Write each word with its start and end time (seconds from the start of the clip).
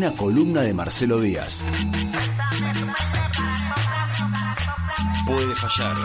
una 0.00 0.12
columna 0.12 0.62
de 0.62 0.72
Marcelo 0.72 1.20
Díaz. 1.20 1.62
Puede 5.26 5.54
fallar. 5.56 5.96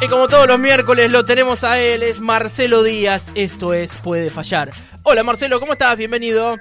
Y 0.00 0.06
como 0.06 0.28
todos 0.28 0.46
los 0.46 0.60
miércoles 0.60 1.10
lo 1.10 1.24
tenemos 1.24 1.64
a 1.64 1.80
él, 1.80 2.04
es 2.04 2.20
Marcelo 2.20 2.84
Díaz. 2.84 3.32
Esto 3.34 3.74
es 3.74 3.92
Puede 3.96 4.30
Fallar. 4.30 4.70
Hola 5.02 5.24
Marcelo, 5.24 5.58
¿cómo 5.58 5.72
estás? 5.72 5.96
Bienvenido. 5.96 6.56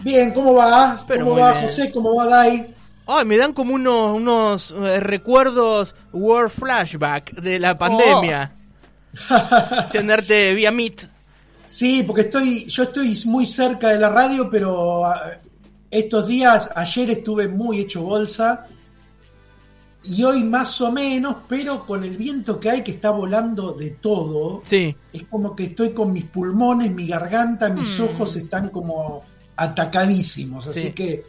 Bien, 0.00 0.34
¿cómo 0.34 0.52
va? 0.52 1.02
Pero 1.08 1.24
¿Cómo 1.24 1.40
va 1.40 1.52
bien. 1.52 1.62
José? 1.62 1.90
¿Cómo 1.90 2.14
va 2.14 2.26
Dai? 2.26 2.74
Ay, 3.06 3.24
me 3.24 3.38
dan 3.38 3.54
como 3.54 3.72
unos, 3.72 4.14
unos 4.14 4.70
eh, 4.72 5.00
recuerdos 5.00 5.94
Word 6.12 6.50
Flashback 6.50 7.32
de 7.36 7.58
la 7.58 7.78
pandemia. 7.78 8.59
Tenerte 9.92 10.54
vía 10.54 10.70
Meet. 10.70 11.02
Sí, 11.66 12.02
porque 12.04 12.22
estoy, 12.22 12.64
yo 12.66 12.82
estoy 12.84 13.16
muy 13.26 13.46
cerca 13.46 13.88
de 13.88 13.98
la 13.98 14.08
radio, 14.08 14.48
pero 14.50 15.04
ah, 15.06 15.20
estos 15.90 16.26
días, 16.26 16.70
ayer 16.74 17.10
estuve 17.10 17.46
muy 17.48 17.80
hecho 17.80 18.02
bolsa 18.02 18.66
y 20.02 20.22
hoy 20.24 20.42
más 20.44 20.80
o 20.80 20.90
menos, 20.90 21.36
pero 21.48 21.86
con 21.86 22.02
el 22.04 22.16
viento 22.16 22.58
que 22.58 22.70
hay 22.70 22.82
que 22.82 22.92
está 22.92 23.10
volando 23.10 23.72
de 23.72 23.90
todo, 23.90 24.62
Sí. 24.64 24.96
es 25.12 25.24
como 25.28 25.54
que 25.54 25.64
estoy 25.64 25.90
con 25.92 26.12
mis 26.12 26.24
pulmones, 26.24 26.90
mi 26.90 27.06
garganta, 27.06 27.68
mis 27.68 28.00
Mm. 28.00 28.04
ojos 28.04 28.34
están 28.36 28.70
como 28.70 29.22
atacadísimos, 29.56 30.66
así 30.66 30.80
Sí. 30.88 30.92
que 30.92 31.24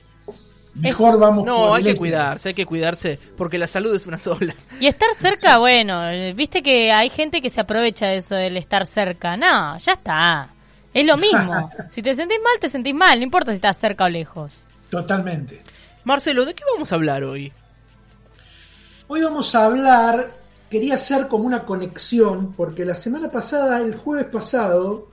mejor 0.75 1.19
vamos 1.19 1.45
No, 1.45 1.55
por 1.55 1.69
hay 1.75 1.79
el 1.79 1.83
que 1.83 1.89
este. 1.89 1.99
cuidarse, 1.99 2.49
hay 2.49 2.55
que 2.55 2.65
cuidarse, 2.65 3.19
porque 3.37 3.57
la 3.57 3.67
salud 3.67 3.95
es 3.95 4.07
una 4.07 4.17
sola. 4.17 4.55
Y 4.79 4.87
estar 4.87 5.09
cerca, 5.19 5.57
bueno, 5.57 6.01
viste 6.35 6.61
que 6.61 6.91
hay 6.91 7.09
gente 7.09 7.41
que 7.41 7.49
se 7.49 7.61
aprovecha 7.61 8.07
de 8.07 8.17
eso 8.17 8.35
del 8.35 8.57
estar 8.57 8.85
cerca. 8.85 9.35
No, 9.37 9.77
ya 9.77 9.93
está. 9.93 10.49
Es 10.93 11.05
lo 11.05 11.17
mismo. 11.17 11.71
si 11.89 12.01
te 12.01 12.13
sentís 12.15 12.39
mal, 12.43 12.59
te 12.59 12.69
sentís 12.69 12.93
mal. 12.95 13.17
No 13.19 13.23
importa 13.23 13.51
si 13.51 13.55
estás 13.55 13.77
cerca 13.77 14.05
o 14.05 14.09
lejos. 14.09 14.65
Totalmente. 14.89 15.61
Marcelo, 16.03 16.45
¿de 16.45 16.53
qué 16.53 16.63
vamos 16.73 16.91
a 16.91 16.95
hablar 16.95 17.23
hoy? 17.23 17.51
Hoy 19.07 19.21
vamos 19.21 19.53
a 19.55 19.65
hablar, 19.65 20.27
quería 20.69 20.95
hacer 20.95 21.27
como 21.27 21.43
una 21.45 21.63
conexión, 21.65 22.53
porque 22.53 22.85
la 22.85 22.95
semana 22.95 23.29
pasada, 23.29 23.79
el 23.81 23.95
jueves 23.95 24.25
pasado, 24.27 25.09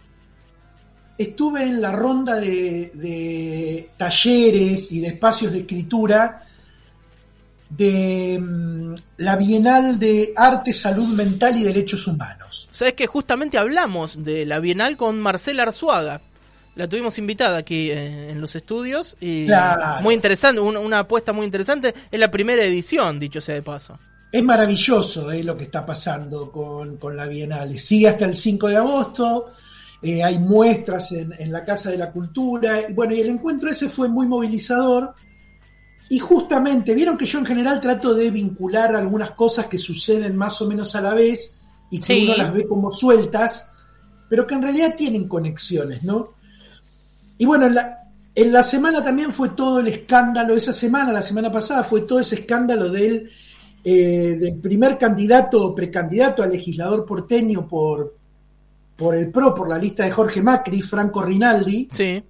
estuve 1.19 1.65
en 1.65 1.81
la 1.81 1.91
ronda 1.93 2.37
de, 2.37 2.93
de 2.95 3.91
talleres 3.97 4.93
y 4.93 5.01
de 5.01 5.09
espacios 5.09 5.53
de 5.53 5.59
escritura 5.61 6.45
de 7.71 8.39
mm, 8.41 8.95
la 9.19 9.37
Bienal 9.37 9.99
de 9.99 10.33
Arte, 10.37 10.73
Salud 10.73 11.09
Mental 11.09 11.57
y 11.59 11.65
Derechos 11.65 12.07
Humanos. 12.07 12.69
Sabes 12.71 12.95
que 12.95 13.07
justamente 13.07 13.59
hablamos 13.59 14.25
de 14.25 14.47
la 14.47 14.59
Bienal 14.59 14.97
con 14.97 15.21
Marcela 15.21 15.65
Arzuaga. 15.65 16.21
La 16.77 16.89
tuvimos 16.89 17.19
invitada 17.19 17.59
aquí 17.59 17.91
eh, 17.91 18.31
en 18.31 18.41
los 18.41 18.55
estudios 18.55 19.17
y 19.21 19.47
Claro. 19.47 20.03
muy 20.03 20.15
interesante, 20.15 20.61
una, 20.61 20.79
una 20.79 21.01
apuesta 21.01 21.33
muy 21.33 21.45
interesante. 21.45 21.93
Es 22.11 22.21
la 22.21 22.31
primera 22.31 22.65
edición, 22.65 23.19
dicho 23.19 23.41
sea 23.41 23.57
de 23.57 23.63
paso. 23.63 23.99
Es 24.31 24.43
maravilloso 24.45 25.31
eh, 25.33 25.43
lo 25.43 25.57
que 25.57 25.65
está 25.65 25.85
pasando 25.85 26.53
con, 26.53 26.97
con 26.99 27.17
la 27.17 27.27
Bienal. 27.27 27.77
Sigue 27.79 28.09
hasta 28.09 28.27
el 28.27 28.37
5 28.37 28.69
de 28.69 28.77
agosto, 28.77 29.47
eh, 30.03 30.23
hay 30.23 30.39
muestras 30.39 31.13
en, 31.13 31.33
en 31.39 31.51
la 31.51 31.65
Casa 31.65 31.91
de 31.91 31.99
la 31.99 32.13
Cultura. 32.13 32.89
y 32.89 32.93
Bueno, 32.93 33.15
y 33.15 33.21
el 33.21 33.29
encuentro 33.29 33.71
ese 33.71 33.89
fue 33.89 34.09
muy 34.09 34.27
movilizador. 34.27 35.15
Y 36.11 36.19
justamente, 36.19 36.95
vieron 36.95 37.19
que 37.19 37.25
yo 37.27 37.39
en 37.39 37.47
general 37.47 37.81
trato 37.81 38.15
de 38.15 38.31
vincular 38.31 38.95
algunas 38.95 39.33
cosas 39.33 39.67
que 39.67 39.79
suceden 39.79 40.37
más 40.37 40.63
o 40.63 40.69
menos 40.69 40.95
a 40.95 41.01
la 41.01 41.15
vez 41.15 41.57
y 41.91 41.99
que 41.99 42.15
Sí. 42.15 42.25
uno 42.25 42.37
las 42.37 42.53
ve 42.53 42.67
como 42.67 42.91
sueltas, 42.91 43.73
pero 44.29 44.47
que 44.47 44.55
en 44.55 44.63
realidad 44.63 44.95
tienen 44.97 45.27
conexiones, 45.27 46.05
¿no? 46.05 46.35
Y 47.37 47.45
bueno, 47.47 47.67
en 47.67 47.75
la, 47.75 48.05
en 48.35 48.53
la 48.53 48.63
semana 48.63 49.03
también 49.03 49.33
fue 49.33 49.51
todo 49.51 49.81
el 49.81 49.89
escándalo, 49.89 50.55
esa 50.55 50.73
semana, 50.73 51.13
la 51.13 51.23
semana 51.23 51.51
pasada, 51.51 51.83
fue 51.83 52.03
todo 52.03 52.21
ese 52.21 52.37
escándalo 52.37 52.91
del, 52.91 53.29
eh, 53.85 54.37
del 54.41 54.59
primer 54.61 54.97
candidato 54.99 55.65
o 55.65 55.75
precandidato 55.75 56.43
a 56.43 56.47
legislador 56.47 57.05
porteño 57.05 57.67
por, 57.67 58.18
por 58.99 59.15
el 59.15 59.31
PRO, 59.31 59.55
por 59.55 59.69
la 59.71 59.79
lista 59.79 60.05
de 60.05 60.11
Jorge 60.11 60.43
Macri, 60.43 60.83
Franco 60.83 61.23
Rinaldi, 61.23 61.89
Sí, 61.93 62.23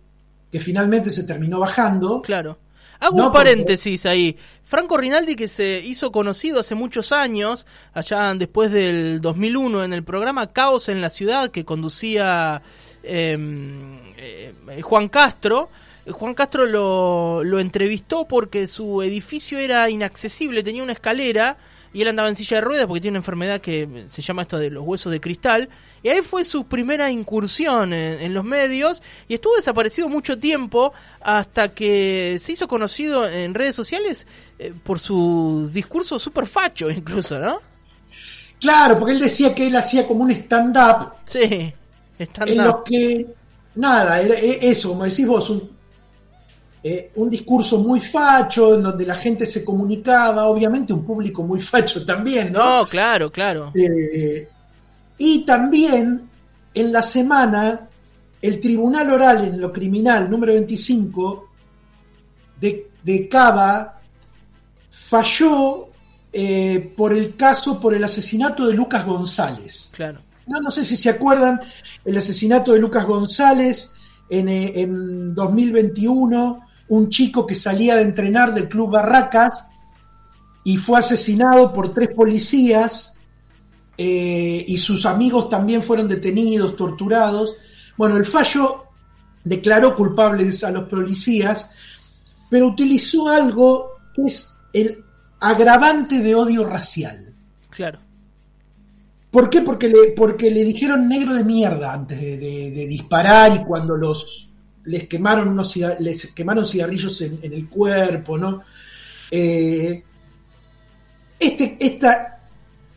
que 0.52 0.60
finalmente 0.60 1.10
se 1.10 1.24
terminó 1.24 1.58
bajando. 1.58 2.22
claro. 2.22 2.58
Hago 3.00 3.16
No, 3.16 3.26
un 3.26 3.32
porque- 3.32 3.50
paréntesis 3.50 4.04
ahí. 4.06 4.36
Franco 4.64 4.96
Rinaldi 4.96 5.34
que 5.36 5.46
se 5.48 5.78
hizo 5.84 6.10
conocido 6.12 6.58
hace 6.60 6.74
muchos 6.74 7.12
años, 7.12 7.64
allá 7.94 8.34
después 8.34 8.70
del 8.72 9.20
2001, 9.20 9.84
en 9.84 9.92
el 9.92 10.02
programa 10.04 10.52
Caos 10.52 10.88
en 10.88 11.00
la 11.00 11.08
Ciudad 11.08 11.50
que 11.52 11.64
conducía 11.64 12.60
eh, 13.04 13.38
eh, 14.16 14.82
Juan 14.82 15.08
Castro. 15.08 15.70
Juan 16.10 16.34
Castro 16.34 16.66
lo, 16.66 17.44
lo 17.44 17.60
entrevistó 17.60 18.26
porque 18.26 18.66
su 18.66 19.00
edificio 19.02 19.58
era 19.58 19.88
inaccesible, 19.90 20.62
tenía 20.64 20.82
una 20.82 20.92
escalera 20.92 21.56
y 21.93 22.03
él 22.03 22.09
andaba 22.09 22.28
en 22.28 22.34
silla 22.34 22.59
de 22.59 22.60
ruedas 22.62 22.87
porque 22.87 23.00
tiene 23.00 23.15
una 23.16 23.21
enfermedad 23.21 23.60
que 23.60 24.06
se 24.09 24.22
llama 24.22 24.43
esto 24.43 24.59
de 24.59 24.71
los 24.71 24.84
huesos 24.84 25.10
de 25.12 25.21
cristal. 25.21 25.69
Y 26.03 26.09
ahí 26.09 26.21
fue 26.22 26.44
su 26.44 26.65
primera 26.66 27.10
incursión 27.10 27.93
en, 27.93 28.21
en 28.21 28.34
los 28.34 28.44
medios 28.44 29.03
y 29.26 29.34
estuvo 29.34 29.56
desaparecido 29.56 30.09
mucho 30.09 30.38
tiempo 30.38 30.93
hasta 31.21 31.69
que 31.75 32.37
se 32.41 32.53
hizo 32.53 32.69
conocido 32.69 33.28
en 33.28 33.54
redes 33.54 33.75
sociales 33.75 34.26
eh, 34.59 34.72
por 34.82 34.99
su 34.99 35.69
discurso 35.72 36.19
super 36.19 36.47
facho 36.47 36.91
incluso, 36.91 37.38
¿no? 37.38 37.60
Claro, 38.60 38.99
porque 38.99 39.15
él 39.15 39.20
decía 39.20 39.55
que 39.55 39.66
él 39.66 39.76
hacía 39.76 40.06
como 40.06 40.25
un 40.25 40.31
stand-up 40.32 41.12
Sí, 41.25 41.72
stand 42.19 42.49
en 42.50 42.65
los 42.65 42.76
que, 42.84 43.26
nada, 43.76 44.20
era 44.20 44.34
e- 44.34 44.69
eso, 44.70 44.91
como 44.91 45.05
decís 45.05 45.26
vos, 45.26 45.50
un, 45.50 45.77
eh, 46.82 47.10
un 47.16 47.28
discurso 47.28 47.80
muy 47.80 48.00
facho, 48.00 48.74
en 48.74 48.82
donde 48.82 49.04
la 49.04 49.16
gente 49.16 49.46
se 49.46 49.64
comunicaba, 49.64 50.46
obviamente 50.46 50.92
un 50.92 51.04
público 51.04 51.42
muy 51.42 51.60
facho 51.72 52.04
también, 52.04 52.52
¿no? 52.52 52.78
No, 52.80 52.86
claro, 52.86 53.30
claro. 53.32 53.72
Eh, 53.74 54.48
y 55.18 55.44
también 55.44 56.28
en 56.74 56.92
la 56.92 57.02
semana, 57.02 57.88
el 58.40 58.60
Tribunal 58.60 59.10
Oral 59.10 59.44
en 59.44 59.60
lo 59.60 59.72
Criminal 59.72 60.30
número 60.30 60.52
25 60.52 61.48
de, 62.60 62.90
de 63.02 63.28
Cava 63.28 64.00
falló 64.90 65.88
eh, 66.32 66.92
por 66.96 67.12
el 67.12 67.34
caso, 67.34 67.80
por 67.80 67.94
el 67.94 68.04
asesinato 68.04 68.66
de 68.66 68.74
Lucas 68.74 69.04
González. 69.04 69.90
Claro. 69.92 70.20
No, 70.46 70.60
no 70.60 70.70
sé 70.70 70.84
si 70.84 70.96
se 70.96 71.10
acuerdan 71.10 71.60
el 72.04 72.16
asesinato 72.16 72.72
de 72.72 72.78
Lucas 72.78 73.04
González 73.04 73.94
en, 74.30 74.48
en 74.48 75.34
2021, 75.34 76.62
un 76.91 77.09
chico 77.10 77.47
que 77.47 77.54
salía 77.54 77.97
de 77.97 78.03
entrenar 78.03 78.54
del 78.54 78.69
Club 78.69 78.91
Barracas 78.93 79.69
y 80.65 80.76
fue 80.76 80.99
asesinado 80.99 81.72
por 81.72 81.93
tres 81.94 82.09
policías 82.10 83.16
eh, 83.97 84.65
y 84.66 84.76
sus 84.78 85.06
amigos 85.06 85.49
también 85.49 85.82
fueron 85.82 86.09
detenidos, 86.09 86.76
torturados. 86.76 87.56
Bueno, 87.97 88.16
el 88.16 88.25
fallo 88.25 88.84
declaró 89.44 89.97
culpables 89.97 90.62
a 90.65 90.71
los 90.71 90.84
policías, 90.84 91.71
pero 92.50 92.66
utilizó 92.69 93.28
algo 93.28 93.91
que 94.15 94.22
es 94.25 94.56
el 94.72 95.05
agravante 95.41 96.19
de 96.20 96.34
odio 96.34 96.65
racial. 96.66 97.34
Claro. 97.70 97.99
¿Por 99.31 99.50
qué? 99.50 99.60
Porque 99.62 99.88
le, 99.88 100.12
porque 100.16 100.50
le 100.50 100.65
dijeron 100.65 101.06
negro 101.09 101.34
de 101.34 101.44
mierda 101.44 101.93
antes 101.93 102.20
de, 102.20 102.37
de- 102.38 102.70
de 102.70 102.87
disparar 102.87 103.55
y 103.55 103.65
cuando 103.65 103.94
los 103.97 104.47
les 104.88 105.06
quemaron 105.09 105.49
unos 105.49 105.76
les 106.00 106.32
quemaron 106.32 106.66
cigarrillos 106.66 107.21
en, 107.22 107.38
en 107.43 107.53
el 107.53 107.69
cuerpo, 107.69 108.37
¿no? 108.38 108.62
Eh, 109.31 110.03
este, 111.38 111.76
esta, 111.81 112.41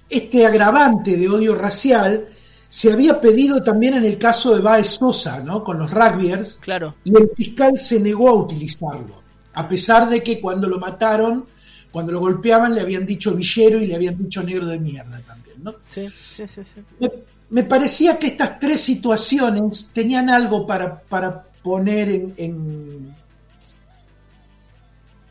este 0.09 0.45
agravante 0.45 1.15
de 1.15 1.29
odio 1.29 1.55
racial 1.55 2.27
se 2.69 2.91
había 2.91 3.19
pedido 3.19 3.61
también 3.61 3.95
en 3.95 4.05
el 4.05 4.17
caso 4.17 4.55
de 4.55 4.61
Baez 4.61 4.87
Sosa, 4.87 5.41
¿no? 5.43 5.63
Con 5.63 5.77
los 5.77 5.91
rugbyers, 5.91 6.57
Claro. 6.61 6.95
y 7.03 7.15
el 7.15 7.29
fiscal 7.35 7.77
se 7.77 7.99
negó 7.99 8.29
a 8.29 8.33
utilizarlo, 8.33 9.21
a 9.53 9.67
pesar 9.67 10.09
de 10.09 10.23
que 10.23 10.39
cuando 10.39 10.67
lo 10.67 10.79
mataron, 10.79 11.45
cuando 11.91 12.13
lo 12.13 12.21
golpeaban, 12.21 12.73
le 12.73 12.79
habían 12.81 13.05
dicho 13.05 13.33
villero 13.35 13.79
y 13.81 13.87
le 13.87 13.95
habían 13.95 14.17
dicho 14.17 14.41
negro 14.41 14.65
de 14.65 14.79
mierda 14.79 15.21
también, 15.27 15.57
¿no? 15.61 15.75
Sí, 15.85 16.07
sí, 16.09 16.45
sí, 16.47 16.61
sí. 16.63 16.81
Me, 16.99 17.11
me 17.49 17.63
parecía 17.63 18.17
que 18.17 18.27
estas 18.27 18.57
tres 18.57 18.79
situaciones 18.79 19.89
tenían 19.91 20.29
algo 20.29 20.65
para, 20.65 21.01
para 21.01 21.45
poner 21.63 22.09
en, 22.09 22.33
en, 22.37 23.15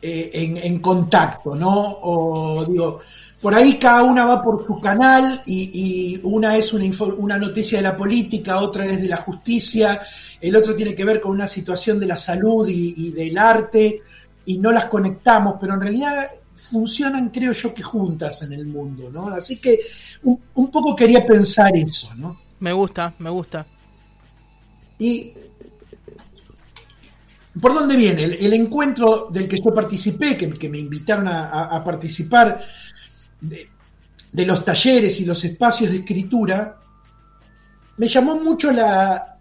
eh, 0.01 0.29
en- 0.33 0.57
en 0.57 0.79
contacto, 0.79 1.55
¿no? 1.55 1.97
O 2.01 2.65
digo, 2.65 2.99
por 3.41 3.53
ahí 3.53 3.77
cada 3.77 4.03
una 4.03 4.25
va 4.25 4.43
por 4.43 4.65
su 4.65 4.79
canal 4.79 5.41
y, 5.45 5.69
y 6.15 6.19
una 6.23 6.57
es 6.57 6.73
una, 6.73 6.85
una 7.17 7.37
noticia 7.37 7.77
de 7.77 7.83
la 7.83 7.95
política, 7.97 8.59
otra 8.59 8.85
es 8.85 9.01
de 9.01 9.07
la 9.07 9.17
justicia, 9.17 10.01
el 10.39 10.55
otro 10.55 10.73
tiene 10.75 10.95
que 10.95 11.05
ver 11.05 11.21
con 11.21 11.31
una 11.31 11.47
situación 11.47 11.99
de 11.99 12.07
la 12.07 12.17
salud 12.17 12.67
y, 12.67 12.93
y 12.97 13.11
del 13.11 13.37
arte 13.37 14.01
y 14.45 14.57
no 14.57 14.71
las 14.71 14.85
conectamos, 14.85 15.55
pero 15.61 15.75
en 15.75 15.81
realidad 15.81 16.31
funcionan, 16.55 17.29
creo 17.29 17.51
yo, 17.51 17.73
que 17.73 17.83
juntas 17.83 18.41
en 18.43 18.53
el 18.53 18.65
mundo, 18.65 19.09
¿no? 19.11 19.27
Así 19.27 19.57
que 19.59 19.79
un, 20.23 20.39
un 20.55 20.71
poco 20.71 20.95
quería 20.95 21.25
pensar 21.25 21.75
eso, 21.75 22.13
¿no? 22.15 22.39
Me 22.59 22.73
gusta, 22.73 23.13
me 23.19 23.29
gusta. 23.29 23.65
Y 24.99 25.31
¿Por 27.59 27.73
dónde 27.73 27.97
viene? 27.97 28.23
El, 28.23 28.33
el, 28.33 28.53
encuentro 28.53 29.27
del 29.31 29.47
que 29.47 29.57
yo 29.57 29.73
participé, 29.73 30.37
que, 30.37 30.49
que 30.51 30.69
me 30.69 30.77
invitaron 30.77 31.27
a, 31.27 31.49
a, 31.49 31.75
a 31.75 31.83
participar 31.83 32.61
de, 33.41 33.69
de, 34.31 34.45
los 34.45 34.63
talleres 34.63 35.19
y 35.19 35.25
los 35.25 35.43
espacios 35.43 35.91
de 35.91 35.97
escritura, 35.97 36.77
me 37.97 38.07
llamó 38.07 38.35
mucho 38.35 38.71
la, 38.71 39.37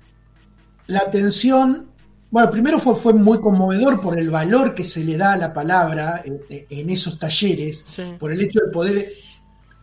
la 0.88 0.98
atención. 0.98 1.88
Bueno, 2.32 2.50
primero 2.50 2.80
fue, 2.80 2.96
fue 2.96 3.14
muy 3.14 3.40
conmovedor 3.40 4.00
por 4.00 4.18
el 4.18 4.28
valor 4.28 4.74
que 4.74 4.84
se 4.84 5.04
le 5.04 5.16
da 5.16 5.34
a 5.34 5.36
la 5.36 5.52
palabra 5.52 6.22
en, 6.24 6.40
en 6.48 6.90
esos 6.90 7.16
talleres, 7.16 7.84
sí. 7.88 8.16
por 8.18 8.32
el 8.32 8.40
hecho 8.40 8.58
de 8.64 8.72
poder 8.72 9.06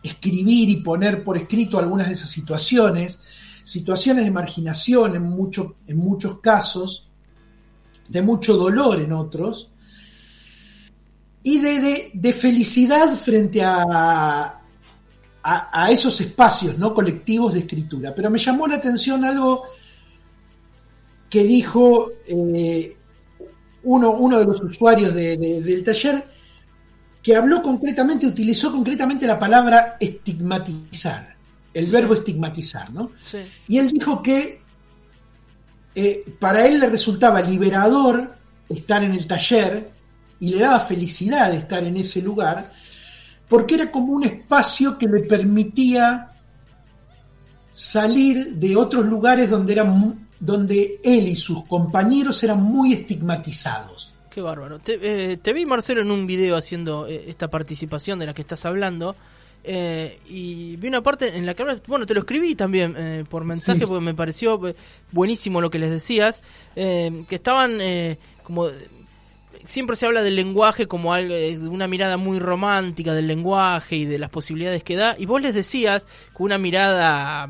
escribir 0.02 0.68
y 0.68 0.76
poner 0.82 1.24
por 1.24 1.38
escrito 1.38 1.78
algunas 1.78 2.08
de 2.08 2.12
esas 2.12 2.28
situaciones, 2.28 3.18
situaciones 3.64 4.26
de 4.26 4.30
marginación 4.30 5.16
en, 5.16 5.22
mucho, 5.22 5.76
en 5.86 5.96
muchos 5.96 6.40
casos 6.40 7.07
de 8.08 8.22
mucho 8.22 8.56
dolor 8.56 9.00
en 9.00 9.12
otros, 9.12 9.70
y 11.42 11.58
de, 11.58 11.80
de, 11.80 12.10
de 12.12 12.32
felicidad 12.32 13.14
frente 13.14 13.62
a, 13.62 13.82
a, 15.42 15.84
a, 15.84 15.90
esos 15.90 16.20
espacios 16.20 16.76
¿no? 16.78 16.92
colectivos 16.92 17.54
de 17.54 17.60
escritura. 17.60 18.14
Pero 18.14 18.30
me 18.30 18.38
llamó 18.38 18.66
la 18.66 18.76
atención 18.76 19.24
algo 19.24 19.62
que 21.30 21.44
dijo 21.44 22.12
eh, 22.26 22.96
uno, 23.84 24.10
uno, 24.10 24.38
de 24.38 24.44
los 24.44 24.60
usuarios 24.62 25.14
de, 25.14 25.36
del 25.36 25.84
taller, 25.84 26.24
que 27.22 27.36
habló 27.36 27.62
concretamente, 27.62 28.26
utilizó 28.26 28.72
concretamente 28.72 29.26
la 29.26 29.38
palabra 29.38 29.96
estigmatizar, 30.00 31.36
el 31.72 31.86
verbo 31.86 32.14
estigmatizar, 32.14 32.90
¿no? 32.92 33.12
Sí. 33.22 33.38
Y 33.68 33.78
él 33.78 33.90
dijo 33.90 34.22
que 34.22 34.57
eh, 35.98 36.24
para 36.38 36.66
él 36.66 36.80
le 36.80 36.88
resultaba 36.88 37.40
liberador 37.40 38.34
estar 38.68 39.02
en 39.02 39.12
el 39.12 39.26
taller 39.26 39.90
y 40.40 40.50
le 40.50 40.60
daba 40.60 40.80
felicidad 40.80 41.52
estar 41.54 41.82
en 41.84 41.96
ese 41.96 42.22
lugar, 42.22 42.70
porque 43.48 43.74
era 43.74 43.90
como 43.90 44.12
un 44.12 44.24
espacio 44.24 44.98
que 44.98 45.06
le 45.06 45.20
permitía 45.20 46.32
salir 47.70 48.54
de 48.54 48.76
otros 48.76 49.06
lugares 49.06 49.50
donde, 49.50 49.72
eran, 49.72 50.28
donde 50.40 51.00
él 51.02 51.28
y 51.28 51.34
sus 51.34 51.64
compañeros 51.64 52.42
eran 52.42 52.62
muy 52.62 52.92
estigmatizados. 52.92 54.12
Qué 54.30 54.40
bárbaro. 54.40 54.78
Te, 54.78 54.98
eh, 55.00 55.52
vi, 55.52 55.66
Marcelo, 55.66 56.00
en 56.02 56.10
un 56.10 56.26
video 56.26 56.56
haciendo 56.56 57.06
eh, 57.06 57.24
esta 57.28 57.48
participación 57.48 58.18
de 58.18 58.26
la 58.26 58.34
que 58.34 58.42
estás 58.42 58.64
hablando. 58.66 59.16
Eh, 59.70 60.18
y 60.26 60.76
vi 60.76 60.88
una 60.88 61.02
parte 61.02 61.36
en 61.36 61.44
la 61.44 61.52
que 61.52 61.62
bueno, 61.86 62.06
te 62.06 62.14
lo 62.14 62.20
escribí 62.20 62.54
también 62.54 62.94
eh, 62.96 63.24
por 63.28 63.44
mensaje 63.44 63.80
sí. 63.80 63.86
porque 63.86 64.02
me 64.02 64.14
pareció 64.14 64.66
eh, 64.66 64.74
buenísimo 65.12 65.60
lo 65.60 65.68
que 65.68 65.78
les 65.78 65.90
decías, 65.90 66.40
eh, 66.74 67.24
que 67.28 67.34
estaban 67.34 67.78
como 68.44 68.68
siempre 69.64 69.94
se 69.94 70.06
habla 70.06 70.22
del 70.22 70.36
lenguaje 70.36 70.86
como 70.86 71.12
algo, 71.12 71.34
una 71.70 71.86
mirada 71.86 72.16
muy 72.16 72.38
romántica 72.38 73.12
del 73.12 73.26
lenguaje 73.26 73.96
y 73.96 74.04
de 74.06 74.18
las 74.18 74.30
posibilidades 74.30 74.82
que 74.82 74.96
da, 74.96 75.16
y 75.18 75.26
vos 75.26 75.42
les 75.42 75.54
decías 75.54 76.06
con 76.32 76.46
una 76.46 76.56
mirada 76.56 77.46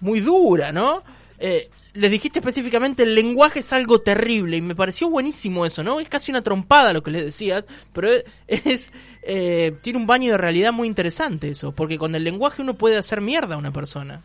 muy 0.00 0.20
dura, 0.20 0.72
¿no? 0.72 1.02
Eh, 1.44 1.68
les 1.94 2.08
dijiste 2.08 2.38
específicamente 2.38 3.02
el 3.02 3.16
lenguaje 3.16 3.58
es 3.58 3.72
algo 3.72 4.00
terrible 4.00 4.58
y 4.58 4.60
me 4.60 4.76
pareció 4.76 5.10
buenísimo 5.10 5.66
eso, 5.66 5.82
¿no? 5.82 5.98
Es 5.98 6.08
casi 6.08 6.30
una 6.30 6.40
trompada 6.40 6.92
lo 6.92 7.02
que 7.02 7.10
les 7.10 7.24
decías, 7.24 7.64
pero 7.92 8.08
es 8.46 8.92
eh, 9.24 9.74
tiene 9.82 9.98
un 9.98 10.06
baño 10.06 10.30
de 10.30 10.38
realidad 10.38 10.72
muy 10.72 10.86
interesante 10.86 11.50
eso, 11.50 11.72
porque 11.72 11.98
con 11.98 12.14
el 12.14 12.22
lenguaje 12.22 12.62
uno 12.62 12.74
puede 12.74 12.96
hacer 12.96 13.20
mierda 13.20 13.56
a 13.56 13.58
una 13.58 13.72
persona. 13.72 14.22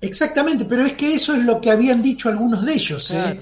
Exactamente, 0.00 0.64
pero 0.64 0.84
es 0.84 0.94
que 0.94 1.14
eso 1.14 1.34
es 1.34 1.44
lo 1.44 1.60
que 1.60 1.70
habían 1.70 2.02
dicho 2.02 2.28
algunos 2.28 2.66
de 2.66 2.72
ellos. 2.72 3.12
¿eh? 3.12 3.40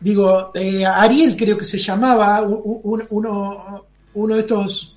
Digo, 0.00 0.50
eh, 0.56 0.84
Ariel 0.84 1.36
creo 1.36 1.56
que 1.56 1.64
se 1.64 1.78
llamaba 1.78 2.42
un, 2.42 3.04
uno, 3.10 3.86
uno 4.14 4.34
de 4.34 4.40
estos 4.40 4.96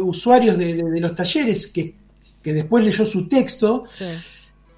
usuarios 0.00 0.56
de, 0.56 0.74
de, 0.74 0.82
de, 0.84 1.00
los 1.00 1.16
talleres 1.16 1.66
que, 1.66 1.96
que 2.40 2.54
después 2.54 2.84
leyó 2.84 3.04
su 3.04 3.26
texto. 3.26 3.86
Sí 3.90 4.04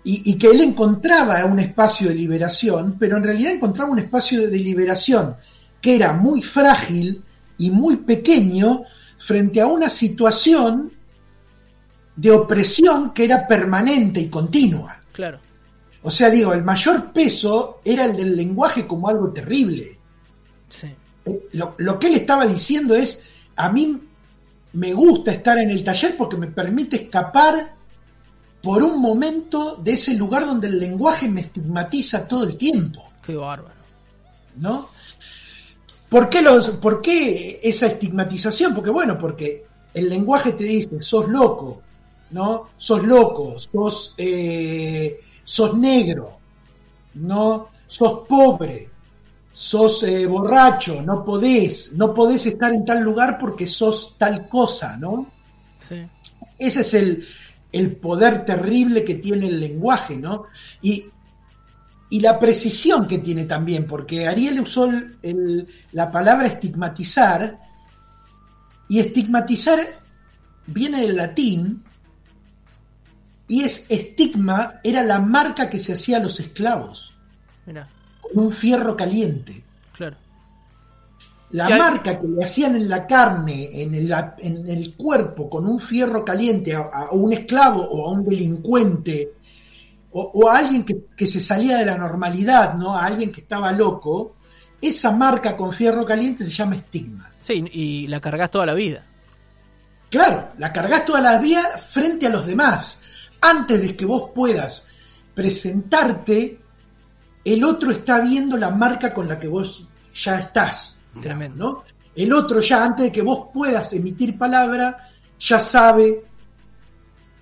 y, 0.04 0.30
y, 0.30 0.36
que 0.36 0.48
él 0.48 0.60
encontraba 0.60 1.44
un 1.46 1.58
espacio 1.58 2.08
de 2.08 2.14
liberación, 2.14 2.96
pero 2.98 3.16
en 3.16 3.24
realidad 3.24 3.52
encontraba 3.52 3.90
un 3.90 3.98
espacio 3.98 4.48
de 4.48 4.58
liberación 4.58 5.34
que 5.80 5.96
era 5.96 6.12
muy 6.12 6.42
frágil 6.42 7.22
y 7.58 7.70
muy 7.70 7.96
pequeño 7.96 8.84
frente 9.16 9.60
a 9.60 9.66
una 9.66 9.88
situación 9.88 10.92
de 12.16 12.30
opresión 12.30 13.12
que 13.12 13.24
era 13.24 13.46
permanente 13.46 14.20
y 14.20 14.28
continua. 14.28 15.00
Claro. 15.12 15.38
O 16.02 16.10
sea, 16.10 16.28
digo, 16.28 16.52
el 16.52 16.62
mayor 16.62 17.12
peso 17.12 17.80
era 17.84 18.04
el 18.04 18.16
del 18.16 18.36
lenguaje 18.36 18.86
como 18.86 19.08
algo 19.08 19.32
terrible. 19.32 19.98
Sí. 20.68 20.88
Lo, 21.52 21.74
lo 21.78 21.98
que 21.98 22.08
él 22.08 22.14
estaba 22.16 22.46
diciendo 22.46 22.94
es, 22.94 23.24
a 23.56 23.70
mí 23.70 24.00
me 24.74 24.92
gusta 24.92 25.32
estar 25.32 25.56
en 25.58 25.70
el 25.70 25.82
taller 25.82 26.16
porque 26.16 26.36
me 26.36 26.48
permite 26.48 26.96
escapar 26.96 27.73
por 28.64 28.82
un 28.82 28.98
momento 29.00 29.76
de 29.76 29.92
ese 29.92 30.14
lugar 30.14 30.46
donde 30.46 30.68
el 30.68 30.80
lenguaje 30.80 31.28
me 31.28 31.42
estigmatiza 31.42 32.26
todo 32.26 32.44
el 32.44 32.56
tiempo. 32.56 33.10
Qué 33.24 33.36
bárbaro. 33.36 33.74
¿No? 34.56 34.88
¿Por 36.08 36.30
qué, 36.30 36.40
los, 36.40 36.70
¿Por 36.70 37.02
qué 37.02 37.60
esa 37.62 37.86
estigmatización? 37.86 38.74
Porque 38.74 38.90
bueno, 38.90 39.18
porque 39.18 39.66
el 39.92 40.08
lenguaje 40.08 40.52
te 40.52 40.64
dice, 40.64 41.02
sos 41.02 41.28
loco, 41.28 41.82
¿no? 42.30 42.68
Sos 42.76 43.02
loco, 43.04 43.58
sos, 43.58 44.14
eh, 44.16 45.20
sos 45.42 45.76
negro, 45.76 46.38
¿no? 47.14 47.68
Sos 47.86 48.26
pobre, 48.26 48.88
sos 49.52 50.04
eh, 50.04 50.24
borracho, 50.26 51.02
no 51.02 51.22
podés, 51.22 51.92
no 51.94 52.14
podés 52.14 52.46
estar 52.46 52.72
en 52.72 52.86
tal 52.86 53.02
lugar 53.02 53.36
porque 53.36 53.66
sos 53.66 54.14
tal 54.16 54.48
cosa, 54.48 54.96
¿no? 54.96 55.26
Sí. 55.86 56.06
Ese 56.58 56.80
es 56.80 56.94
el, 56.94 57.26
el 57.74 57.96
poder 57.96 58.44
terrible 58.44 59.04
que 59.04 59.16
tiene 59.16 59.48
el 59.48 59.58
lenguaje, 59.58 60.16
¿no? 60.16 60.44
Y, 60.80 61.06
y 62.08 62.20
la 62.20 62.38
precisión 62.38 63.08
que 63.08 63.18
tiene 63.18 63.46
también, 63.46 63.86
porque 63.86 64.28
Ariel 64.28 64.60
usó 64.60 64.84
el, 64.86 65.18
el, 65.22 65.68
la 65.90 66.10
palabra 66.12 66.46
estigmatizar, 66.46 67.58
y 68.88 69.00
estigmatizar 69.00 69.80
viene 70.66 71.00
del 71.00 71.16
latín, 71.16 71.82
y 73.48 73.62
es 73.62 73.86
estigma, 73.88 74.80
era 74.84 75.02
la 75.02 75.18
marca 75.18 75.68
que 75.68 75.80
se 75.80 75.94
hacía 75.94 76.18
a 76.18 76.22
los 76.22 76.38
esclavos, 76.38 77.12
Mira. 77.66 77.88
con 78.20 78.44
un 78.44 78.50
fierro 78.52 78.96
caliente. 78.96 79.64
La 81.50 81.68
ya... 81.68 81.78
marca 81.78 82.20
que 82.20 82.26
le 82.26 82.42
hacían 82.42 82.76
en 82.76 82.88
la 82.88 83.06
carne, 83.06 83.82
en 83.82 83.94
el, 83.94 84.12
en 84.38 84.68
el 84.68 84.94
cuerpo, 84.96 85.48
con 85.48 85.66
un 85.66 85.78
fierro 85.78 86.24
caliente 86.24 86.74
a, 86.74 86.80
a, 86.92 87.10
un 87.12 87.32
esclavo 87.32 87.82
o 87.82 88.08
a 88.08 88.10
un 88.12 88.24
delincuente, 88.24 89.34
o, 90.12 90.30
o 90.34 90.48
a 90.48 90.58
alguien 90.58 90.84
que, 90.84 91.06
que, 91.16 91.26
se 91.26 91.40
salía 91.40 91.78
de 91.78 91.86
la 91.86 91.96
normalidad, 91.96 92.74
¿no? 92.74 92.96
A 92.96 93.06
alguien 93.06 93.30
que 93.30 93.42
estaba 93.42 93.72
loco, 93.72 94.36
esa 94.80 95.12
marca 95.12 95.56
con 95.56 95.72
fierro 95.72 96.04
caliente 96.04 96.44
se 96.44 96.50
llama 96.50 96.76
estigma. 96.76 97.30
Sí, 97.40 97.64
y 97.72 98.06
la 98.08 98.20
cargas 98.20 98.50
toda 98.50 98.66
la 98.66 98.74
vida. 98.74 99.04
Claro, 100.10 100.48
la 100.58 100.72
cargas 100.72 101.04
toda 101.04 101.20
la 101.20 101.38
vida 101.38 101.62
frente 101.76 102.26
a 102.26 102.30
los 102.30 102.46
demás. 102.46 103.02
Antes 103.40 103.80
de 103.82 103.96
que 103.96 104.06
vos 104.06 104.30
puedas 104.34 104.88
presentarte, 105.34 106.60
el 107.44 107.64
otro 107.64 107.90
está 107.90 108.20
viendo 108.20 108.56
la 108.56 108.70
marca 108.70 109.12
con 109.12 109.28
la 109.28 109.38
que 109.38 109.48
vos 109.48 109.88
ya 110.14 110.38
estás. 110.38 111.02
¿No? 111.54 111.84
El 112.14 112.32
otro 112.32 112.60
ya, 112.60 112.84
antes 112.84 113.06
de 113.06 113.12
que 113.12 113.22
vos 113.22 113.48
puedas 113.52 113.92
emitir 113.92 114.38
palabra, 114.38 115.10
ya 115.38 115.58
sabe, 115.58 116.24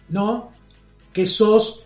¿no? 0.09 0.53
Que 1.13 1.27
sos 1.27 1.85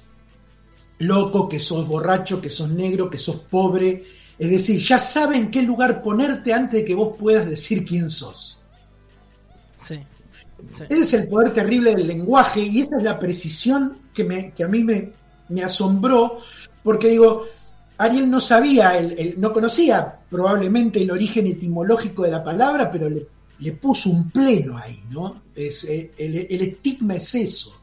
loco, 0.99 1.49
que 1.49 1.59
sos 1.59 1.87
borracho, 1.87 2.41
que 2.41 2.49
sos 2.49 2.71
negro, 2.71 3.11
que 3.11 3.19
sos 3.19 3.37
pobre. 3.37 4.05
Es 4.39 4.51
decir, 4.51 4.79
ya 4.79 4.99
sabe 4.99 5.37
en 5.37 5.51
qué 5.51 5.63
lugar 5.63 6.03
ponerte 6.03 6.53
antes 6.53 6.81
de 6.81 6.85
que 6.85 6.95
vos 6.95 7.17
puedas 7.19 7.49
decir 7.49 7.85
quién 7.85 8.09
sos. 8.09 8.61
Sí. 9.81 9.99
sí. 10.77 10.85
Ese 10.89 11.01
es 11.01 11.15
el 11.15 11.29
poder 11.29 11.53
terrible 11.53 11.95
del 11.95 12.07
lenguaje 12.07 12.61
y 12.61 12.81
esa 12.81 12.97
es 12.97 13.03
la 13.03 13.19
precisión 13.19 13.99
que, 14.15 14.25
me, 14.25 14.53
que 14.53 14.65
a 14.65 14.69
mí 14.69 14.85
me, 14.85 15.13
me 15.49 15.63
asombró, 15.63 16.37
porque 16.83 17.09
digo, 17.09 17.47
Ariel 17.99 18.29
no 18.31 18.41
sabía, 18.41 18.99
el, 18.99 19.41
no 19.41 19.53
conocía 19.53 20.19
probablemente 20.29 21.01
el 21.03 21.11
origen 21.11 21.47
etimológico 21.47 22.23
de 22.25 22.31
la 22.31 22.45
palabra, 22.45 22.91
pero 22.91 23.09
le, 23.09 23.27
le 23.59 23.73
puso 23.73 24.11
un 24.11 24.31
pleno 24.31 24.77
ahí, 24.77 24.99
¿no? 25.11 25.43
Es, 25.55 25.85
eh, 25.85 26.13
el, 26.19 26.37
el, 26.51 26.63
estigma 26.63 27.15
es 27.15 27.35
eso, 27.35 27.81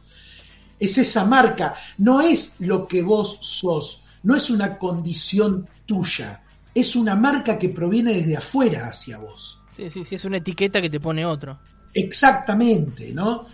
es 0.79 0.97
esa 0.97 1.25
marca, 1.25 1.73
no 1.97 2.21
es 2.21 2.55
lo 2.59 2.87
que 2.87 3.01
vos 3.01 3.39
sos, 3.41 4.03
no 4.23 4.35
es 4.35 4.49
una 4.51 4.77
condición 4.77 5.67
tuya, 5.85 6.43
es 6.75 6.95
una 6.95 7.15
marca 7.15 7.57
que 7.57 7.69
proviene 7.69 8.13
desde 8.13 8.37
afuera 8.37 8.87
hacia 8.87 9.17
vos. 9.17 9.59
Sí, 9.75 9.89
sí, 9.89 10.05
sí, 10.05 10.15
es 10.15 10.25
una 10.25 10.37
etiqueta 10.37 10.79
que 10.81 10.89
te 10.89 10.99
pone 10.99 11.25
otro. 11.25 11.57
Exactamente, 11.95 13.11
¿no? 13.13 13.45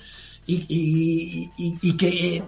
Y, 0.47 0.65
y- 0.67 1.49
y- 1.57 1.77
y 1.81 1.93
que, 1.97 2.43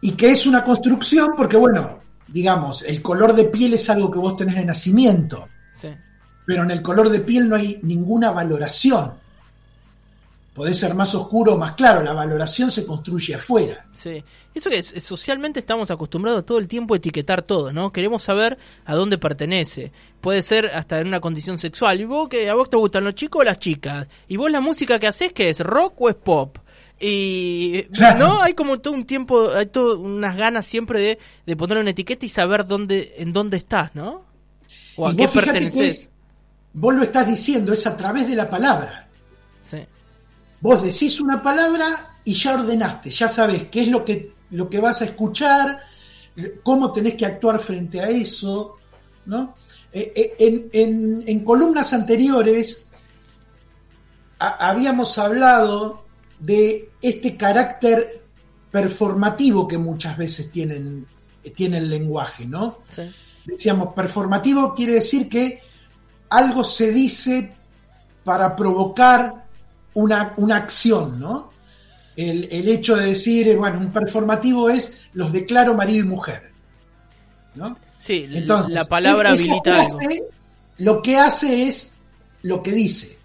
y 0.00 0.12
que 0.12 0.30
es 0.30 0.46
una 0.46 0.64
construcción 0.64 1.30
porque, 1.36 1.56
bueno, 1.56 2.00
digamos, 2.28 2.82
el 2.82 3.00
color 3.02 3.34
de 3.34 3.44
piel 3.44 3.74
es 3.74 3.88
algo 3.90 4.10
que 4.10 4.18
vos 4.18 4.36
tenés 4.36 4.56
de 4.56 4.64
nacimiento, 4.64 5.48
Sí. 5.72 5.88
pero 6.46 6.62
en 6.64 6.70
el 6.70 6.82
color 6.82 7.08
de 7.10 7.20
piel 7.20 7.48
no 7.48 7.56
hay 7.56 7.78
ninguna 7.82 8.30
valoración. 8.30 9.12
Podés 10.54 10.78
ser 10.78 10.94
más 10.94 11.14
oscuro 11.14 11.52
o 11.52 11.58
más 11.58 11.72
claro, 11.72 12.02
la 12.02 12.14
valoración 12.14 12.70
se 12.70 12.86
construye 12.86 13.34
afuera. 13.34 13.86
Sí. 13.92 14.24
Eso 14.54 14.70
que 14.70 14.78
es, 14.78 14.94
socialmente 15.04 15.60
estamos 15.60 15.90
acostumbrados 15.90 16.46
todo 16.46 16.56
el 16.56 16.66
tiempo 16.66 16.94
a 16.94 16.96
etiquetar 16.96 17.42
todo, 17.42 17.74
¿no? 17.74 17.92
Queremos 17.92 18.22
saber 18.22 18.56
a 18.86 18.94
dónde 18.94 19.18
pertenece. 19.18 19.92
Puede 20.22 20.40
ser 20.40 20.70
hasta 20.74 20.98
en 20.98 21.08
una 21.08 21.20
condición 21.20 21.58
sexual. 21.58 22.00
¿Y 22.00 22.06
vos 22.06 22.30
que 22.30 22.48
a 22.48 22.54
vos 22.54 22.70
te 22.70 22.78
gustan 22.78 23.04
los 23.04 23.14
chicos 23.14 23.40
o 23.40 23.44
las 23.44 23.58
chicas? 23.58 24.06
¿Y 24.28 24.38
vos 24.38 24.50
la 24.50 24.60
música 24.62 24.98
que 24.98 25.06
haces 25.08 25.34
qué 25.34 25.50
es? 25.50 25.60
¿Rock 25.60 26.00
o 26.00 26.08
es 26.08 26.14
pop? 26.14 26.56
Y 26.98 27.86
no 28.18 28.40
hay 28.42 28.54
como 28.54 28.78
todo 28.80 28.94
un 28.94 29.04
tiempo, 29.04 29.50
hay 29.50 29.66
todo 29.66 29.98
unas 30.00 30.36
ganas 30.36 30.64
siempre 30.66 31.00
de, 31.00 31.18
de 31.46 31.56
poner 31.56 31.78
una 31.78 31.90
etiqueta 31.90 32.24
y 32.24 32.28
saber 32.28 32.66
dónde, 32.66 33.14
en 33.18 33.32
dónde 33.32 33.58
estás, 33.58 33.94
¿no? 33.94 34.24
O 34.96 35.08
a 35.08 35.12
y 35.12 35.16
qué 35.16 35.22
vos 35.22 35.32
perteneces. 35.32 35.74
es, 35.98 36.10
vos 36.72 36.94
lo 36.94 37.02
estás 37.02 37.26
diciendo, 37.26 37.72
es 37.72 37.86
a 37.86 37.96
través 37.96 38.26
de 38.28 38.34
la 38.34 38.48
palabra. 38.48 39.08
Sí. 39.70 39.78
Vos 40.60 40.82
decís 40.82 41.20
una 41.20 41.42
palabra 41.42 42.16
y 42.24 42.32
ya 42.32 42.54
ordenaste, 42.54 43.10
ya 43.10 43.28
sabés 43.28 43.68
qué 43.68 43.82
es 43.82 43.88
lo 43.88 44.04
que, 44.04 44.32
lo 44.50 44.68
que 44.70 44.80
vas 44.80 45.02
a 45.02 45.04
escuchar, 45.04 45.80
cómo 46.62 46.92
tenés 46.92 47.14
que 47.14 47.26
actuar 47.26 47.58
frente 47.60 48.00
a 48.00 48.08
eso, 48.08 48.76
¿no? 49.26 49.54
Eh, 49.92 50.12
eh, 50.16 50.34
en, 50.38 50.68
en- 50.72 51.24
en 51.26 51.40
columnas 51.44 51.92
anteriores 51.92 52.86
ha- 54.38 54.68
habíamos 54.70 55.18
hablado 55.18 56.05
de 56.38 56.90
este 57.02 57.36
carácter 57.36 58.22
performativo 58.70 59.66
que 59.66 59.78
muchas 59.78 60.16
veces 60.16 60.50
tienen, 60.50 61.06
tiene 61.54 61.78
el 61.78 61.88
lenguaje, 61.88 62.46
¿no? 62.46 62.78
sí. 62.88 63.02
decíamos, 63.46 63.94
performativo 63.94 64.74
quiere 64.74 64.94
decir 64.94 65.28
que 65.28 65.60
algo 66.30 66.64
se 66.64 66.92
dice 66.92 67.54
para 68.24 68.56
provocar 68.56 69.46
una, 69.94 70.34
una 70.36 70.56
acción, 70.56 71.20
¿no? 71.20 71.50
El, 72.16 72.48
el 72.50 72.68
hecho 72.68 72.96
de 72.96 73.06
decir, 73.06 73.56
bueno, 73.56 73.78
un 73.78 73.92
performativo 73.92 74.68
es 74.68 75.10
los 75.12 75.32
declaro 75.32 75.74
marido 75.74 76.04
y 76.04 76.08
mujer, 76.08 76.50
¿no? 77.54 77.78
Sí, 77.98 78.28
Entonces, 78.32 78.72
la 78.72 78.84
palabra 78.84 79.30
habilita 79.30 79.82
Lo 80.78 81.02
que 81.02 81.16
hace 81.16 81.66
es 81.66 81.96
lo 82.42 82.62
que 82.62 82.72
dice. 82.72 83.15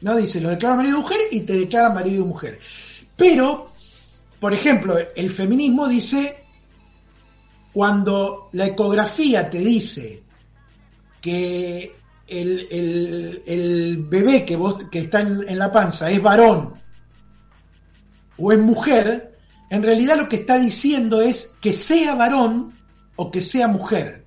¿No? 0.00 0.16
Dice, 0.16 0.40
lo 0.40 0.50
declara 0.50 0.76
marido 0.76 0.98
y 0.98 1.00
mujer 1.00 1.18
y 1.30 1.40
te 1.40 1.52
declara 1.54 1.90
marido 1.90 2.24
y 2.24 2.28
mujer. 2.28 2.58
Pero, 3.16 3.70
por 4.40 4.52
ejemplo, 4.52 4.96
el 5.14 5.30
feminismo 5.30 5.88
dice, 5.88 6.44
cuando 7.72 8.48
la 8.52 8.66
ecografía 8.66 9.48
te 9.48 9.58
dice 9.58 10.22
que 11.20 11.96
el, 12.28 14.04
bebé 14.08 14.44
que, 14.44 14.56
vos, 14.56 14.84
que 14.90 15.00
está 15.00 15.20
en 15.20 15.58
la 15.58 15.72
panza 15.72 16.10
es 16.10 16.22
varón 16.22 16.74
o 18.38 18.52
es 18.52 18.58
mujer, 18.58 19.38
en 19.70 19.82
realidad 19.82 20.16
lo 20.16 20.28
que 20.28 20.36
está 20.36 20.58
diciendo 20.58 21.22
es 21.22 21.56
que 21.60 21.72
sea 21.72 22.14
varón 22.14 22.74
o 23.16 23.30
que 23.30 23.40
sea 23.40 23.66
mujer 23.68 24.25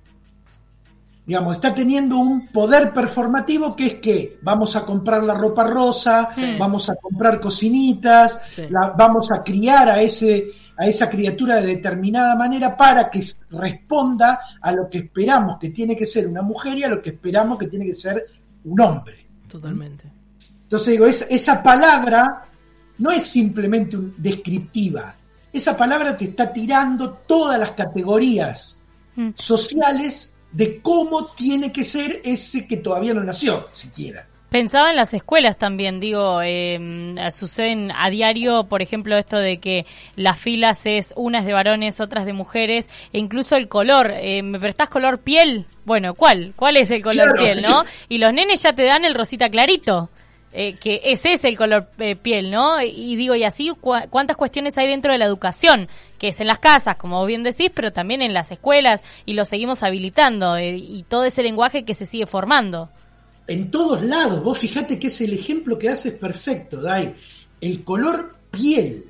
digamos, 1.30 1.54
está 1.54 1.72
teniendo 1.72 2.16
un 2.18 2.48
poder 2.48 2.92
performativo 2.92 3.76
que 3.76 3.86
es 3.86 3.94
que 4.00 4.40
vamos 4.42 4.74
a 4.74 4.84
comprar 4.84 5.22
la 5.22 5.32
ropa 5.34 5.62
rosa, 5.62 6.28
Sí. 6.34 6.56
vamos 6.58 6.90
a 6.90 6.96
comprar 6.96 7.38
cocinitas, 7.38 8.40
Sí. 8.56 8.62
la- 8.68 8.94
vamos 8.98 9.30
a 9.30 9.40
criar 9.40 9.88
a, 9.90 10.02
ese, 10.02 10.48
a 10.76 10.88
esa 10.88 11.08
criatura 11.08 11.54
de 11.60 11.66
determinada 11.68 12.34
manera 12.34 12.76
para 12.76 13.08
que 13.08 13.20
responda 13.50 14.40
a 14.60 14.72
lo 14.72 14.90
que 14.90 14.98
esperamos 14.98 15.56
que 15.60 15.70
tiene 15.70 15.94
que 15.96 16.04
ser 16.04 16.26
una 16.26 16.42
mujer 16.42 16.76
y 16.78 16.82
a 16.82 16.88
lo 16.88 17.00
que 17.00 17.10
esperamos 17.10 17.58
que 17.58 17.68
tiene 17.68 17.86
que 17.86 17.94
ser 17.94 18.24
un 18.64 18.80
hombre. 18.80 19.24
Totalmente. 19.48 20.10
Entonces 20.64 20.88
digo, 20.94 21.06
es- 21.06 21.28
esa 21.30 21.62
palabra 21.62 22.44
no 22.98 23.12
es 23.12 23.22
simplemente 23.22 23.96
un- 23.96 24.14
descriptiva, 24.18 25.14
esa 25.52 25.76
palabra 25.76 26.16
te 26.16 26.24
está 26.24 26.52
tirando 26.52 27.12
todas 27.24 27.56
las 27.56 27.70
categorías 27.70 28.82
Mm. 29.14 29.28
sociales 29.36 30.34
de 30.52 30.80
cómo 30.80 31.26
tiene 31.26 31.72
que 31.72 31.84
ser 31.84 32.20
ese 32.24 32.66
que 32.66 32.76
todavía 32.78 33.14
no 33.14 33.22
nació, 33.22 33.68
siquiera. 33.72 34.26
Pensaba 34.50 34.90
en 34.90 34.96
las 34.96 35.14
escuelas 35.14 35.56
también, 35.58 36.00
digo, 36.00 36.40
eh, 36.42 37.14
suceden 37.30 37.92
a 37.94 38.10
diario, 38.10 38.64
por 38.64 38.82
ejemplo, 38.82 39.16
esto 39.16 39.36
de 39.38 39.58
que 39.58 39.86
las 40.16 40.40
filas 40.40 40.86
es 40.86 41.12
unas 41.14 41.44
de 41.44 41.52
varones, 41.52 42.00
otras 42.00 42.26
de 42.26 42.32
mujeres, 42.32 42.90
e 43.12 43.20
incluso 43.20 43.54
el 43.54 43.68
color. 43.68 44.10
eh, 44.12 44.42
¿Me 44.42 44.58
prestás 44.58 44.88
color 44.88 45.20
piel? 45.20 45.66
Bueno, 45.84 46.14
¿cuál? 46.14 46.52
¿Cuál 46.56 46.78
es 46.78 46.90
el 46.90 47.00
color 47.00 47.32
Claro. 47.32 47.40
piel, 47.40 47.62
no? 47.62 47.84
Y 48.08 48.18
los 48.18 48.32
nenes 48.32 48.60
ya 48.60 48.72
te 48.72 48.82
dan 48.82 49.04
el 49.04 49.14
rosita 49.14 49.48
clarito. 49.48 50.10
Eh, 50.52 50.76
que 50.76 51.00
ese 51.04 51.32
es 51.32 51.44
el 51.44 51.56
color 51.56 51.88
eh, 51.98 52.16
piel, 52.16 52.50
¿no? 52.50 52.82
Y 52.82 53.14
digo, 53.14 53.36
y 53.36 53.44
así, 53.44 53.70
¿cuántas 53.80 54.36
cuestiones 54.36 54.76
hay 54.78 54.88
dentro 54.88 55.12
de 55.12 55.18
la 55.18 55.24
educación? 55.24 55.88
Que 56.18 56.28
es 56.28 56.40
en 56.40 56.48
las 56.48 56.58
casas, 56.58 56.96
como 56.96 57.18
vos 57.18 57.28
bien 57.28 57.44
decís, 57.44 57.70
pero 57.72 57.92
también 57.92 58.20
en 58.20 58.34
las 58.34 58.50
escuelas, 58.50 59.02
y 59.26 59.34
lo 59.34 59.44
seguimos 59.44 59.84
habilitando, 59.84 60.56
eh, 60.56 60.76
y 60.76 61.04
todo 61.04 61.24
ese 61.24 61.44
lenguaje 61.44 61.84
que 61.84 61.94
se 61.94 62.04
sigue 62.04 62.26
formando. 62.26 62.88
En 63.46 63.70
todos 63.70 64.02
lados, 64.02 64.42
vos 64.42 64.58
fijate 64.58 64.98
que 64.98 65.06
es 65.06 65.20
el 65.20 65.32
ejemplo 65.32 65.78
que 65.78 65.88
haces 65.88 66.14
perfecto, 66.14 66.82
Dai. 66.82 67.14
El 67.60 67.84
color 67.84 68.34
piel, 68.50 69.04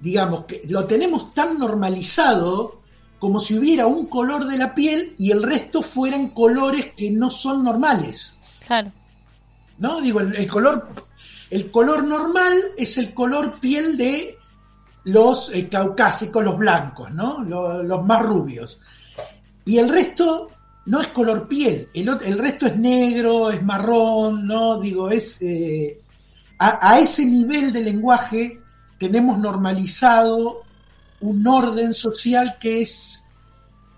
digamos, 0.00 0.44
que 0.44 0.60
lo 0.68 0.86
tenemos 0.86 1.32
tan 1.32 1.58
normalizado 1.58 2.82
como 3.18 3.40
si 3.40 3.56
hubiera 3.58 3.86
un 3.86 4.06
color 4.06 4.46
de 4.46 4.58
la 4.58 4.74
piel 4.74 5.14
y 5.16 5.30
el 5.30 5.42
resto 5.42 5.80
fueran 5.80 6.28
colores 6.28 6.92
que 6.94 7.10
no 7.10 7.30
son 7.30 7.64
normales. 7.64 8.38
Claro. 8.66 8.92
¿No? 9.78 10.00
Digo, 10.00 10.20
el, 10.20 10.46
color, 10.46 10.88
el 11.50 11.70
color 11.70 12.04
normal 12.04 12.52
es 12.76 12.98
el 12.98 13.12
color 13.14 13.52
piel 13.60 13.96
de 13.96 14.38
los 15.04 15.50
eh, 15.52 15.68
caucásicos, 15.68 16.42
los 16.44 16.56
blancos, 16.56 17.10
¿no? 17.12 17.44
Lo- 17.44 17.82
los 17.82 18.04
más 18.04 18.22
rubios. 18.22 18.78
Y 19.64 19.78
el 19.78 19.88
resto 19.88 20.50
no 20.86 21.00
es 21.00 21.08
color 21.08 21.48
piel, 21.48 21.88
el, 21.94 22.08
el 22.24 22.38
resto 22.38 22.66
es 22.66 22.76
negro, 22.76 23.50
es 23.50 23.62
marrón, 23.62 24.46
¿no? 24.46 24.78
Digo, 24.80 25.10
es... 25.10 25.40
eh, 25.42 26.00
a, 26.58 26.92
a 26.92 26.98
ese 27.00 27.26
nivel 27.26 27.72
de 27.72 27.80
lenguaje 27.80 28.60
tenemos 28.98 29.38
normalizado 29.38 30.62
un 31.20 31.46
orden 31.46 31.92
social 31.92 32.56
que 32.60 32.82
es 32.82 33.24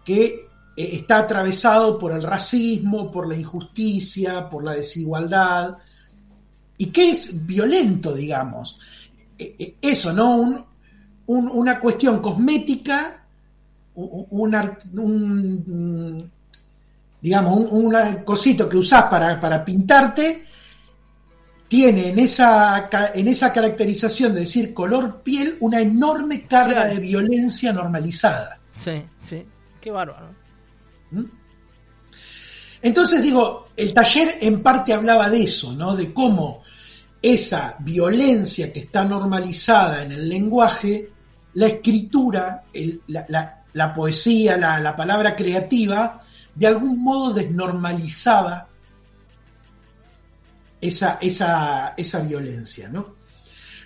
que 0.04 0.45
eh, 0.76 0.90
está 0.92 1.18
atravesado 1.18 1.98
por 1.98 2.12
el 2.12 2.22
racismo, 2.22 3.10
por 3.10 3.26
la 3.28 3.36
injusticia, 3.36 4.48
por 4.48 4.62
la 4.64 4.72
desigualdad, 4.72 5.76
y 6.78 6.86
que 6.86 7.10
es 7.10 7.46
violento, 7.46 8.14
digamos. 8.14 8.78
Eh, 9.38 9.54
eh, 9.58 9.74
Eso, 9.80 10.12
¿no? 10.12 10.36
Un- 10.36 10.64
un- 11.26 11.48
una 11.48 11.80
cuestión 11.80 12.20
cosmética, 12.20 13.24
un, 13.94 14.26
un 14.92 16.30
digamos, 17.20 17.66
un, 17.70 17.94
cosito 18.24 18.68
que 18.68 18.76
usás 18.76 19.04
para, 19.04 19.40
para 19.40 19.64
pintarte, 19.64 20.44
tiene 21.68 22.10
en 22.10 22.18
esa, 22.20 22.88
en 23.14 23.26
esa 23.26 23.52
caracterización 23.52 24.34
de 24.34 24.40
decir 24.40 24.72
color 24.72 25.22
piel 25.22 25.56
una 25.60 25.80
enorme 25.80 26.46
carga 26.46 26.82
Claro. 26.82 26.94
de 26.94 27.00
violencia 27.00 27.72
normalizada. 27.72 28.60
Sí, 28.70 29.02
sí. 29.18 29.44
Qué 29.80 29.90
bárbaro. 29.90 30.28
Entonces 32.82 33.22
digo, 33.22 33.68
el 33.76 33.92
taller 33.94 34.38
en 34.40 34.62
parte 34.62 34.92
hablaba 34.92 35.28
de 35.30 35.42
eso, 35.42 35.72
¿no? 35.72 35.96
De 35.96 36.12
cómo 36.12 36.62
esa 37.22 37.76
violencia 37.80 38.72
que 38.72 38.80
está 38.80 39.04
normalizada 39.04 40.02
en 40.04 40.12
el 40.12 40.28
lenguaje, 40.28 41.10
la 41.54 41.66
escritura, 41.66 42.64
la, 43.08 43.94
poesía, 43.94 44.56
la, 44.56 44.78
la 44.80 44.94
palabra 44.94 45.34
creativa, 45.34 46.22
de 46.54 46.66
algún 46.66 47.02
modo 47.02 47.32
desnormalizaba 47.34 48.68
esa, 50.80 51.18
esa, 51.20 51.94
esa 51.96 52.20
violencia, 52.20 52.88
¿no? 52.88 53.14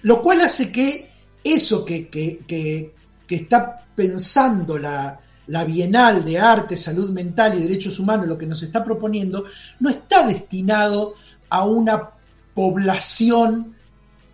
Lo 0.03 0.21
cual 0.23 0.41
hace 0.41 0.71
que 0.73 1.11
eso 1.43 1.85
que, 1.85 2.09
que- 2.09 2.41
que- 2.47 2.95
que 3.27 3.35
está 3.37 3.87
pensando 3.95 4.77
la, 4.77 5.19
la 5.51 5.65
Bienal 5.65 6.25
de 6.25 6.39
Arte, 6.39 6.77
Salud 6.77 7.11
Mental 7.11 7.59
y 7.59 7.63
Derechos 7.63 7.99
Humanos, 7.99 8.29
lo 8.29 8.39
que 8.39 8.47
nos 8.47 8.63
está 8.63 8.85
proponiendo, 8.85 9.45
no 9.81 9.91
está 9.91 10.25
destinado 10.25 11.15
a 11.49 11.65
una 11.65 12.09
población 12.55 13.75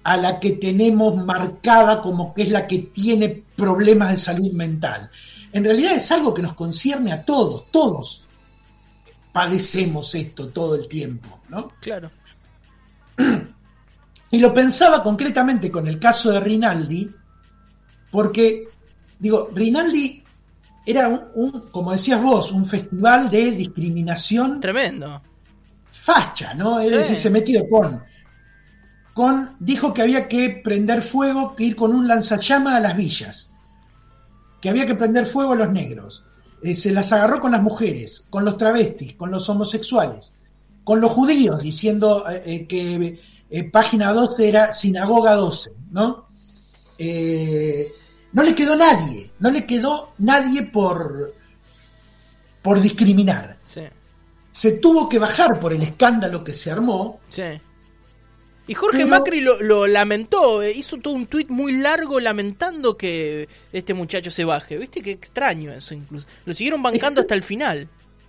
a 0.04 0.16
la 0.18 0.38
que 0.38 0.52
tenemos 0.52 1.16
marcada 1.24 2.02
como 2.02 2.34
que 2.34 2.42
es 2.42 2.50
la 2.50 2.66
que 2.66 2.80
tiene 2.80 3.44
problemas 3.56 4.10
de 4.10 4.18
salud 4.18 4.52
mental. 4.52 5.10
En 5.52 5.64
realidad 5.64 5.94
es 5.94 6.12
algo 6.12 6.34
que 6.34 6.42
nos 6.42 6.52
concierne 6.52 7.12
a 7.12 7.24
todos, 7.24 7.70
todos 7.70 8.26
padecemos 9.32 10.14
esto 10.14 10.48
todo 10.48 10.74
el 10.74 10.86
tiempo, 10.86 11.40
¿no? 11.48 11.72
Claro. 11.80 12.10
Y 14.28 14.38
lo 14.38 14.52
pensaba 14.52 15.04
concretamente 15.04 15.70
con 15.70 15.86
el 15.86 16.00
caso 16.00 16.32
de 16.32 16.40
Rinaldi, 16.40 17.08
porque, 18.10 18.68
digo, 19.20 19.50
Rinaldi 19.54 20.25
era 20.86 21.08
un, 21.08 21.20
un, 21.34 21.50
como 21.70 21.92
decías 21.92 22.22
vos, 22.22 22.52
un 22.52 22.64
festival 22.64 23.28
de 23.30 23.50
discriminación 23.50 24.60
Tremendo. 24.60 25.20
facha, 25.90 26.54
¿no? 26.54 26.78
Es 26.80 26.88
Sí. 26.90 26.94
decir, 26.96 27.16
se 27.16 27.30
metió 27.30 27.68
con, 27.68 28.02
con, 29.14 29.56
dijo 29.58 29.92
que 29.92 30.02
había 30.02 30.28
que 30.28 30.60
prender 30.62 31.02
fuego, 31.02 31.54
que 31.56 31.64
ir 31.64 31.76
con 31.76 31.92
un 31.94 32.06
lanzallama 32.06 32.76
a 32.76 32.80
las 32.80 32.96
villas, 32.96 33.52
que 34.60 34.68
había 34.70 34.86
que 34.86 34.94
prender 34.94 35.26
fuego 35.26 35.52
a 35.52 35.56
los 35.56 35.70
negros, 35.72 36.22
Eh, 36.62 36.74
se 36.74 36.90
las 36.90 37.12
agarró 37.12 37.38
con 37.38 37.52
las 37.52 37.62
mujeres, 37.62 38.26
con 38.30 38.42
los 38.44 38.56
travestis, 38.56 39.12
con 39.14 39.30
los 39.30 39.46
homosexuales, 39.50 40.32
con 40.84 41.02
los 41.02 41.12
judíos, 41.12 41.62
diciendo 41.62 42.24
eh, 42.30 42.42
eh, 42.46 42.66
que 42.66 43.20
eh, 43.50 43.70
página 43.70 44.10
12 44.14 44.48
era 44.48 44.72
sinagoga 44.72 45.34
12, 45.34 45.70
¿no? 45.90 46.26
Eh, 46.98 47.86
no 48.32 48.42
le 48.42 48.54
quedó 48.54 48.76
nadie, 48.76 49.30
no 49.38 49.50
le 49.50 49.64
quedó 49.66 50.12
nadie 50.18 50.62
por, 50.64 51.32
por 52.62 52.80
discriminar. 52.80 53.56
Sí, 53.64 53.82
Se 54.52 54.72
tuvo 54.78 55.08
que 55.08 55.18
bajar 55.18 55.58
por 55.60 55.72
el 55.72 55.82
escándalo 55.82 56.42
que 56.44 56.52
se 56.54 56.70
armó, 56.70 57.20
sí. 57.28 57.42
Y 58.68 58.74
Jorge 58.74 58.98
Pero- 58.98 59.08
Macri 59.10 59.40
lo, 59.42 59.62
lo 59.62 59.86
lamentó, 59.86 60.60
eh, 60.60 60.72
hizo 60.72 60.96
todo 60.98 61.14
un 61.14 61.26
tuit 61.28 61.48
muy 61.50 61.76
largo 61.76 62.18
lamentando 62.18 62.96
que 62.96 63.48
este 63.72 63.94
muchacho 63.94 64.28
se 64.28 64.44
baje. 64.44 64.76
¿Viste 64.76 65.02
qué 65.02 65.12
extraño 65.12 65.72
eso 65.72 65.94
incluso? 65.94 66.26
Lo 66.44 66.52
siguieron 66.52 66.82
bancando 66.82 67.20
hasta 67.20 67.34
el 67.36 67.44
final. 67.44 67.88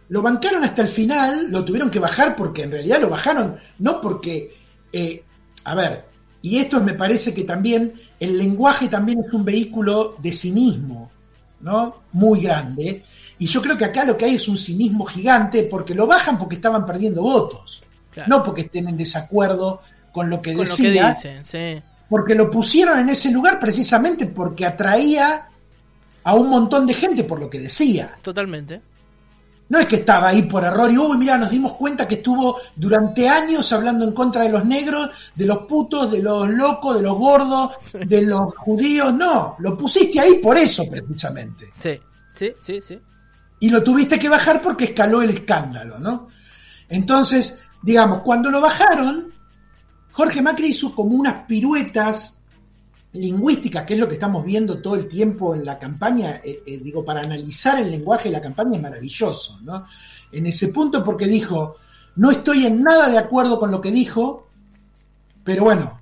Lo 0.10 0.22
bancaron 0.22 0.64
hasta 0.64 0.84
el 0.84 0.90
final, 0.90 1.52
lo 1.52 1.66
tuvieron 1.66 1.90
que 1.90 1.98
bajar 1.98 2.36
porque 2.36 2.62
en 2.64 2.72
realidad 2.72 3.02
lo 3.02 3.10
bajaron, 3.10 3.58
no 3.80 4.00
porque, 4.00 4.54
eh, 4.94 5.24
a 5.64 5.74
ver, 5.74 6.06
y 6.42 6.58
esto 6.58 6.80
me 6.82 6.94
parece 6.94 7.34
que 7.34 7.44
también 7.44 7.94
el 8.20 8.38
lenguaje 8.38 8.88
también 8.88 9.20
es 9.26 9.34
un 9.34 9.44
vehículo 9.44 10.16
de 10.20 10.32
cinismo, 10.32 11.12
¿no? 11.62 11.96
Muy 12.14 12.42
grande. 12.42 13.04
Y 13.40 13.46
yo 13.48 13.62
creo 13.62 13.78
que 13.78 13.86
acá 13.86 14.04
lo 14.06 14.18
que 14.18 14.26
hay 14.26 14.36
es 14.36 14.48
un 14.48 14.58
cinismo 14.58 15.06
gigante 15.06 15.64
porque 15.64 15.94
lo 15.96 16.08
bajan 16.08 16.38
porque 16.38 16.56
estaban 16.56 16.86
perdiendo 16.86 17.22
votos, 17.22 17.84
Claro. 18.12 18.30
no 18.30 18.44
porque 18.44 18.62
estén 18.62 18.88
en 18.90 18.98
desacuerdo 18.98 19.80
con 20.12 20.30
lo 20.30 20.42
que 20.42 20.54
Con 20.54 20.66
lo 20.68 20.76
que 20.76 20.84
decía, 20.84 21.14
dicen, 21.14 21.46
sí. 21.46 21.82
porque 22.10 22.34
lo 22.34 22.50
pusieron 22.50 22.98
en 23.00 23.10
ese 23.10 23.32
lugar 23.32 23.60
precisamente 23.60 24.26
porque 24.26 24.66
atraía 24.66 25.48
a 26.24 26.34
un 26.36 26.50
montón 26.50 26.88
de 26.88 26.94
gente 26.94 27.24
por 27.24 27.40
lo 27.40 27.50
que 27.50 27.60
decía. 27.60 28.18
Totalmente. 28.22 28.82
No 29.70 29.80
es 29.80 29.86
que 29.86 29.98
estaba 29.98 30.30
ahí 30.30 30.44
por 30.44 30.64
error 30.64 30.92
y, 30.92 30.98
uy, 30.98 31.18
mira, 31.18 31.38
nos 31.38 31.50
dimos 31.50 31.74
cuenta 31.74 32.08
que 32.08 32.16
estuvo 32.16 32.58
durante 32.76 33.28
años 33.28 33.72
hablando 33.74 34.06
en 34.06 34.14
contra 34.14 34.44
de 34.44 34.50
los 34.50 34.66
negros, 34.66 35.32
de 35.36 35.46
los 35.46 35.66
putos, 35.66 36.12
de 36.12 36.22
los 36.22 36.48
locos, 36.50 36.96
de 36.96 37.02
los 37.02 37.18
gordos, 37.18 37.72
de 37.94 38.22
los 38.22 38.56
judíos. 38.56 39.14
No, 39.14 39.58
lo 39.60 39.78
pusiste 39.78 40.20
ahí 40.20 40.36
por 40.36 40.58
eso 40.58 40.86
precisamente. 40.90 41.66
Sí, 41.78 42.00
sí, 42.34 42.54
sí, 42.60 42.80
sí. 42.82 43.00
Y 43.60 43.70
lo 43.70 43.84
tuviste 43.84 44.18
que 44.18 44.30
bajar 44.30 44.62
porque 44.62 44.86
escaló 44.86 45.22
el 45.22 45.32
escándalo, 45.32 46.00
¿no? 46.00 46.30
Entonces, 46.88 47.64
digamos, 47.82 48.22
cuando 48.22 48.50
lo 48.50 48.62
bajaron, 48.62 49.34
Jorge 50.12 50.42
Macri 50.42 50.68
hizo 50.68 50.96
como 50.96 51.12
unas 51.16 51.46
piruetas 51.46 52.37
lingüísticas, 53.14 53.86
que 53.86 53.94
es 53.96 54.00
lo 54.00 54.08
que 54.08 54.14
estamos 54.16 54.44
viendo 54.46 54.80
todo 54.82 54.96
el 54.96 55.08
tiempo 55.08 55.56
en 55.56 55.66
la 55.66 55.80
campaña, 55.80 56.42
eh, 56.44 56.62
eh, 56.66 56.78
digo, 56.84 57.04
para 57.04 57.22
analizar 57.22 57.80
el 57.80 57.90
lenguaje 57.90 58.30
de 58.30 58.34
la 58.34 58.42
campaña 58.42 58.76
es 58.76 58.82
maravilloso, 58.82 59.60
¿no? 59.64 59.86
En 60.32 60.46
ese 60.46 60.68
punto 60.70 61.04
porque 61.04 61.26
dijo, 61.26 61.76
no 62.18 62.30
estoy 62.32 62.66
en 62.66 62.82
nada 62.84 63.10
de 63.10 63.18
acuerdo 63.18 63.60
con 63.60 63.72
lo 63.72 63.82
que 63.82 63.92
dijo, 63.92 64.48
pero 65.44 65.64
bueno, 65.64 66.02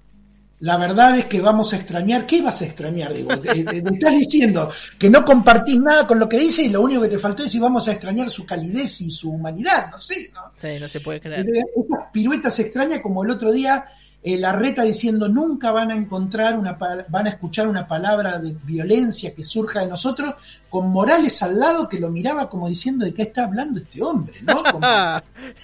la 0.62 0.78
verdad 0.78 1.18
es 1.18 1.26
que 1.26 1.42
vamos 1.42 1.74
a 1.74 1.76
extrañar, 1.76 2.26
¿qué 2.26 2.42
vas 2.42 2.62
a 2.62 2.66
extrañar? 2.66 3.14
Digo, 3.14 3.38
te, 3.40 3.64
te- 3.64 3.82
te 3.82 3.94
estás 3.94 4.14
diciendo 4.14 4.70
que 4.98 5.10
no 5.10 5.24
compartís 5.24 5.80
nada 5.80 6.08
con 6.08 6.18
lo 6.18 6.28
que 6.28 6.40
dice 6.40 6.64
y 6.64 6.70
lo 6.70 6.82
único 6.82 7.02
que 7.02 7.10
te 7.10 7.20
faltó 7.20 7.44
es 7.44 7.52
si 7.52 7.60
vamos 7.60 7.88
a 7.88 7.92
extrañar 7.92 8.30
su 8.30 8.46
calidez 8.46 9.02
y 9.02 9.12
su 9.12 9.32
humanidad, 9.32 9.92
no 9.92 10.00
sé, 10.00 10.32
¿no? 10.34 10.42
Sí, 10.60 10.80
no 10.80 10.88
se 10.88 11.00
puede 11.02 11.20
creer. 11.22 11.46
Esas 11.76 12.10
piruetas 12.12 12.58
extrañas 12.60 13.02
como 13.02 13.24
el 13.24 13.32
otro 13.32 13.52
día 13.52 13.86
eh, 14.28 14.38
la 14.40 14.52
reta 14.54 14.82
diciendo 14.82 15.30
nunca 15.30 15.72
van 15.72 15.92
a 15.92 15.96
encontrar 15.96 16.58
una 16.58 16.74
van 17.08 17.28
a 17.28 17.30
escuchar 17.30 17.68
una 17.68 17.88
palabra 17.88 18.40
de 18.40 18.56
violencia 18.64 19.36
que 19.36 19.44
surja 19.46 19.82
de 19.82 19.88
nosotros 19.88 20.34
con 20.68 20.90
Morales 20.90 21.44
al 21.44 21.60
lado 21.60 21.88
que 21.88 22.00
lo 22.00 22.10
miraba 22.10 22.50
como 22.50 22.68
diciendo 22.68 23.06
de 23.06 23.14
qué 23.14 23.22
está 23.22 23.44
hablando 23.44 23.80
este 23.80 24.02
hombre, 24.02 24.34
¿no? 24.42 24.64
Como, 24.72 24.86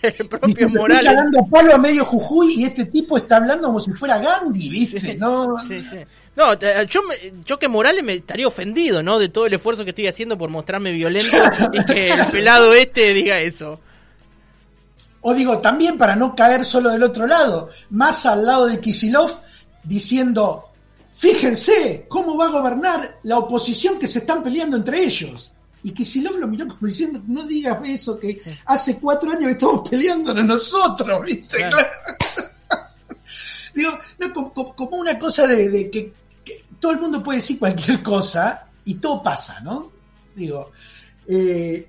el 0.04 0.28
propio 0.30 0.70
Morales. 0.70 1.00
"Estoy 1.04 1.16
cagando 1.16 1.40
a 1.40 1.46
palo 1.48 1.74
a 1.74 1.78
medio 1.80 2.06
Jujuy 2.06 2.54
y 2.62 2.64
este 2.66 2.86
tipo 2.86 3.18
está 3.18 3.38
hablando 3.38 3.68
como 3.68 3.80
si 3.80 3.92
fuera 3.94 4.20
Gandhi, 4.20 4.70
¿viste? 4.70 5.16
No, 5.16 5.56
Sí, 5.68 5.82
sí. 5.82 5.98
No, 6.36 6.54
yo, 6.86 7.02
me- 7.04 7.44
yo 7.46 7.60
que 7.60 7.68
Morales 7.68 8.04
me 8.04 8.14
estaría 8.14 8.48
ofendido, 8.48 9.04
¿no? 9.04 9.20
De 9.20 9.28
todo 9.28 9.48
el 9.48 9.54
esfuerzo 9.54 9.84
que 9.84 9.90
estoy 9.90 10.08
haciendo 10.08 10.38
por 10.38 10.50
mostrarme 10.50 10.92
violento 10.92 11.36
y 11.74 11.84
que 11.86 12.10
el 12.10 12.26
pelado 12.32 12.74
este 12.74 13.14
diga 13.14 13.40
eso. 13.40 13.80
O 15.22 15.34
digo, 15.34 15.60
también 15.60 15.98
para 15.98 16.16
no 16.16 16.36
caer 16.36 16.66
solo 16.66 16.90
del 16.90 17.04
otro 17.04 17.28
lado, 17.28 17.70
más 17.92 18.26
al 18.26 18.46
lado 18.46 18.66
de 18.68 18.80
Kisilov, 18.80 19.30
diciendo, 19.84 20.66
fíjense 21.12 22.06
cómo 22.08 22.38
va 22.38 22.46
a 22.48 22.52
gobernar 22.52 23.20
la 23.24 23.38
oposición 23.38 24.00
que 24.00 24.08
se 24.08 24.20
están 24.20 24.42
peleando 24.44 24.78
entre 24.78 25.04
ellos. 25.04 25.54
Y 25.84 25.92
Kisilov 25.92 26.38
lo 26.38 26.48
miró 26.48 26.68
como 26.68 26.86
diciendo, 26.88 27.22
no 27.28 27.44
digas 27.46 27.88
eso, 27.88 28.20
que 28.20 28.40
hace 28.66 29.00
cuatro 29.00 29.30
años 29.32 29.46
que 29.46 29.52
estamos 29.52 29.88
peleándonos 29.90 30.46
nosotros, 30.46 31.26
¿viste? 31.26 31.58
Claro. 31.58 31.78
Digo, 33.74 33.92
no, 34.20 34.34
como, 34.34 34.54
como- 34.54 34.76
como 34.76 34.98
una 34.98 35.18
cosa 35.18 35.48
de, 35.48 35.70
de 35.70 35.90
que, 35.90 36.14
que 36.44 36.66
todo 36.80 36.92
el 36.92 37.00
mundo 37.00 37.24
puede 37.24 37.38
decir 37.40 37.58
cualquier 37.58 38.04
cosa 38.04 38.68
y 38.86 38.96
todo 38.96 39.24
pasa, 39.24 39.60
¿no? 39.62 39.92
Digo, 40.36 40.72
eh, 41.28 41.88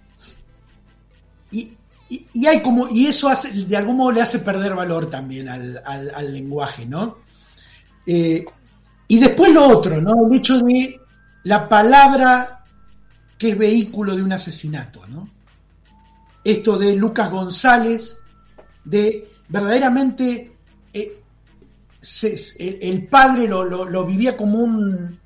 y, 2.33 2.47
hay 2.47 2.61
como, 2.63 2.89
y 2.89 3.07
eso 3.07 3.29
hace, 3.29 3.53
de 3.65 3.77
algún 3.77 3.97
modo 3.97 4.13
le 4.13 4.23
hace 4.23 4.41
perder 4.41 4.75
valor 4.75 5.09
también 5.11 5.49
al, 5.49 5.81
al- 5.85 6.33
lenguaje, 6.33 6.85
¿no? 6.87 7.19
Eh, 8.07 8.45
y 9.09 9.19
después 9.21 9.53
lo 9.53 9.67
otro, 9.67 10.01
¿no? 10.01 10.27
El 10.27 10.37
hecho 10.37 10.59
de 10.61 11.01
la 11.45 11.69
palabra 11.69 12.65
que 13.39 13.51
es 13.51 13.59
vehículo 13.59 14.15
de 14.17 14.23
un 14.23 14.33
asesinato, 14.33 15.07
¿no? 15.09 15.29
Esto 16.45 16.79
de 16.79 16.95
Lucas 16.97 17.31
González, 17.31 18.19
de 18.85 19.29
verdaderamente 19.49 20.57
eh, 20.93 21.19
el 22.81 23.07
padre 23.07 23.47
lo, 23.49 23.65
lo- 23.65 23.85
lo 23.89 24.05
vivía 24.05 24.37
como 24.37 24.59
un 24.59 25.19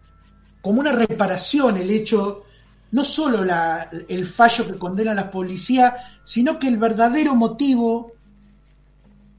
como 0.61 0.81
una 0.81 0.93
reparación 0.93 1.77
el 1.77 1.91
hecho 1.91 2.43
no 2.93 3.05
solo 3.05 3.45
la- 3.45 3.89
el 4.09 4.27
fallo 4.27 4.67
que 4.67 4.79
condena 4.79 5.13
a 5.13 5.15
la 5.15 5.31
policía 5.31 5.97
sino 6.25 6.59
que 6.59 6.69
el 6.69 6.77
verdadero 6.79 7.35
motivo 7.35 8.13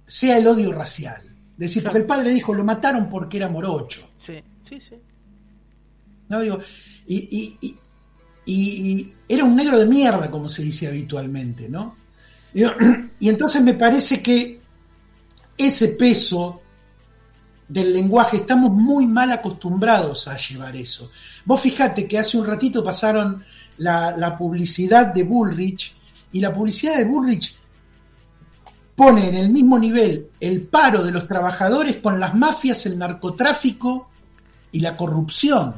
sea 0.06 0.38
el 0.38 0.48
odio 0.48 0.72
racial. 0.72 1.22
Es 1.54 1.58
decir 1.58 1.84
porque 1.84 2.00
el 2.00 2.06
padre 2.06 2.30
dijo 2.32 2.54
lo 2.54 2.64
mataron 2.64 3.10
porque 3.10 3.38
era 3.38 3.50
morocho 3.50 4.08
Sí, 4.26 4.42
sí, 4.68 4.80
sí. 4.80 4.96
no 6.30 6.40
digo 6.42 6.60
y, 7.08 7.16
y- 7.16 7.58
y- 7.62 7.76
y- 8.46 8.92
y 8.92 9.14
era 9.28 9.44
un 9.44 9.56
negro 9.56 9.78
de 9.78 9.86
mierda 9.86 10.30
como 10.32 10.48
se 10.50 10.64
dice 10.64 10.88
habitualmente 10.88 11.68
no 11.70 11.96
Digo, 12.54 12.72
y 13.20 13.28
entonces 13.30 13.62
me 13.62 13.74
parece 13.74 14.22
que 14.24 14.60
ese 15.58 15.90
peso 15.90 16.62
del 17.68 17.94
lenguaje 17.94 18.38
estamos 18.38 18.72
muy 18.72 19.06
mal 19.06 19.32
acostumbrados 19.32 20.28
a 20.28 20.38
llevar 20.38 20.76
eso 20.76 21.10
vos 21.46 21.60
fijate 21.60 22.08
que 22.08 22.18
hace 22.20 22.38
un 22.38 22.46
ratito 22.46 22.84
pasaron 22.84 23.44
la, 23.78 24.36
publicidad 24.38 25.08
de 25.08 25.24
Bullrich 25.24 25.96
y 26.32 26.40
la 26.40 26.54
publicidad 26.54 26.98
de 26.98 27.06
Bullrich 27.06 27.56
pone 28.96 29.28
en 29.28 29.36
el 29.36 29.50
mismo 29.50 29.78
nivel 29.78 30.30
el 30.40 30.62
paro 30.62 31.04
de 31.04 31.12
los 31.12 31.28
trabajadores 31.28 31.98
con 31.98 32.20
las 32.20 32.34
mafias, 32.34 32.86
el 32.88 32.98
narcotráfico 32.98 34.10
y 34.72 34.80
la 34.80 34.98
corrupción. 34.98 35.76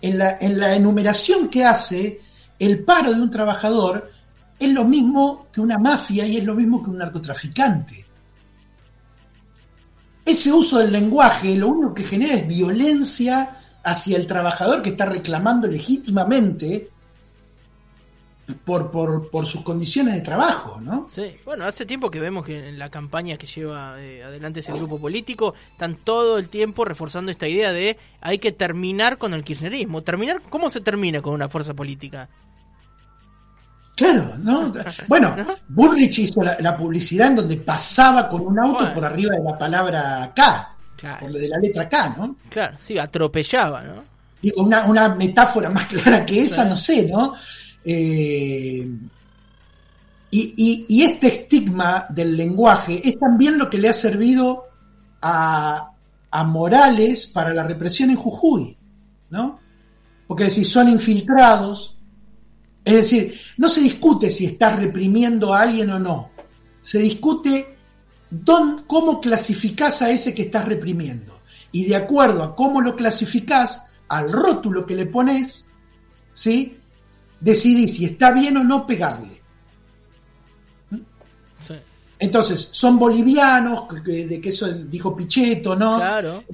En 0.00 0.18
la 0.18 0.74
enumeración 0.74 1.48
que 1.48 1.64
hace, 1.64 2.20
el 2.58 2.82
paro 2.84 3.12
de 3.12 3.20
un 3.20 3.30
trabajador 3.30 4.10
es 4.58 4.70
lo 4.70 4.84
mismo 4.84 5.46
que 5.52 5.60
una 5.60 5.78
mafia 5.78 6.26
y 6.26 6.38
es 6.38 6.44
lo 6.44 6.54
mismo 6.54 6.82
que 6.82 6.90
un 6.90 6.98
narcotraficante. 6.98 8.06
Ese 10.24 10.52
uso 10.52 10.78
del 10.78 10.92
lenguaje 10.92 11.56
lo 11.56 11.68
único 11.68 11.94
que 11.94 12.04
genera 12.04 12.34
es 12.34 12.46
violencia 12.46 13.56
hacia 13.82 14.16
el 14.16 14.26
trabajador 14.26 14.82
que 14.82 14.90
está 14.90 15.06
reclamando 15.06 15.66
legítimamente 15.66 16.90
por, 18.64 18.90
por, 19.30 19.46
sus 19.46 19.62
condiciones 19.62 20.14
de 20.14 20.20
trabajo, 20.20 20.80
¿no? 20.80 21.08
Sí, 21.14 21.36
bueno, 21.44 21.64
hace 21.64 21.86
tiempo 21.86 22.10
que 22.10 22.20
vemos 22.20 22.44
que 22.44 22.68
en 22.68 22.78
la 22.78 22.90
campaña 22.90 23.36
que 23.36 23.46
lleva 23.46 24.00
eh, 24.02 24.22
adelante 24.22 24.60
ese 24.60 24.72
grupo 24.72 24.98
político 24.98 25.54
están 25.70 25.96
todo 25.96 26.38
el 26.38 26.48
tiempo 26.48 26.84
reforzando 26.84 27.30
esta 27.30 27.48
idea 27.48 27.72
de 27.72 27.96
hay 28.20 28.38
que 28.38 28.52
terminar 28.52 29.18
con 29.18 29.34
el 29.34 29.44
kirchnerismo. 29.44 30.02
Terminar, 30.02 30.42
¿cómo 30.48 30.68
se 30.70 30.80
termina 30.80 31.22
con 31.22 31.34
una 31.34 31.48
fuerza 31.48 31.74
política? 31.74 32.28
Claro, 34.00 34.34
¿no? 34.38 34.72
Bueno, 35.08 35.36
Bullrich 35.68 36.18
hizo 36.20 36.42
la, 36.42 36.56
la 36.60 36.76
publicidad 36.76 37.28
en 37.28 37.36
donde 37.36 37.56
pasaba 37.58 38.28
con 38.28 38.40
un 38.42 38.58
auto 38.58 38.78
Bueno. 38.78 38.92
por 38.94 39.04
arriba 39.04 39.36
de 39.36 39.42
la 39.44 39.58
palabra 39.58 40.32
K. 40.34 40.76
Claro. 40.96 41.20
por 41.20 41.32
de 41.32 41.48
la 41.48 41.56
letra 41.58 41.88
K, 41.88 42.14
¿no? 42.18 42.36
Claro, 42.48 42.76
sí, 42.80 42.98
atropellaba, 42.98 43.82
¿no? 43.82 44.04
Digo, 44.42 44.62
una, 44.62 44.84
una 44.86 45.14
metáfora 45.14 45.68
más 45.70 45.84
clara 45.86 46.24
que 46.26 46.42
esa, 46.42 46.64
no 46.64 46.76
sé, 46.76 47.06
¿no? 47.10 47.34
Eh, 47.84 48.88
y, 50.30 50.54
y- 50.56 50.86
y 50.88 51.02
este 51.02 51.26
estigma 51.26 52.06
del 52.08 52.36
lenguaje 52.36 53.00
es 53.06 53.18
también 53.18 53.58
lo 53.58 53.68
que 53.68 53.78
le 53.78 53.88
ha 53.88 53.92
servido 53.94 54.66
a, 55.22 55.90
a 56.30 56.44
Morales 56.44 57.26
para 57.28 57.52
la 57.52 57.64
represión 57.64 58.10
en 58.10 58.16
Jujuy, 58.16 58.76
¿no? 59.30 59.60
Porque 60.26 60.48
si 60.50 60.64
son 60.64 60.88
infiltrados, 60.88 61.96
es 62.84 62.94
decir, 62.94 63.38
no 63.56 63.68
se 63.68 63.82
discute 63.82 64.30
si 64.30 64.46
estás 64.46 64.76
reprimiendo 64.78 65.54
a 65.54 65.62
alguien 65.62 65.90
o 65.90 65.98
no, 65.98 66.30
se 66.82 66.98
discute 66.98 67.76
cómo 68.86 69.20
clasificás 69.20 70.02
a 70.02 70.10
ese 70.10 70.34
que 70.34 70.42
estás 70.42 70.64
reprimiendo. 70.64 71.40
Y 71.72 71.84
de 71.84 71.96
acuerdo 71.96 72.42
a 72.42 72.56
cómo 72.56 72.80
lo 72.80 72.96
clasificás, 72.96 73.86
al 74.08 74.32
rótulo 74.32 74.86
que 74.86 74.94
le 74.94 75.06
pones, 75.06 75.68
¿sí? 76.32 76.76
decidís 77.40 77.96
si 77.96 78.04
está 78.04 78.32
bien 78.32 78.56
o 78.56 78.64
no 78.64 78.86
pegarle. 78.86 79.40
Sí. 80.90 81.74
Entonces, 82.18 82.60
son 82.72 82.98
bolivianos, 82.98 83.84
de 84.04 84.40
que 84.40 84.48
eso 84.48 84.70
dijo 84.72 85.14
Pichetto, 85.14 85.76
¿no? 85.76 85.96
Claro. 85.96 86.44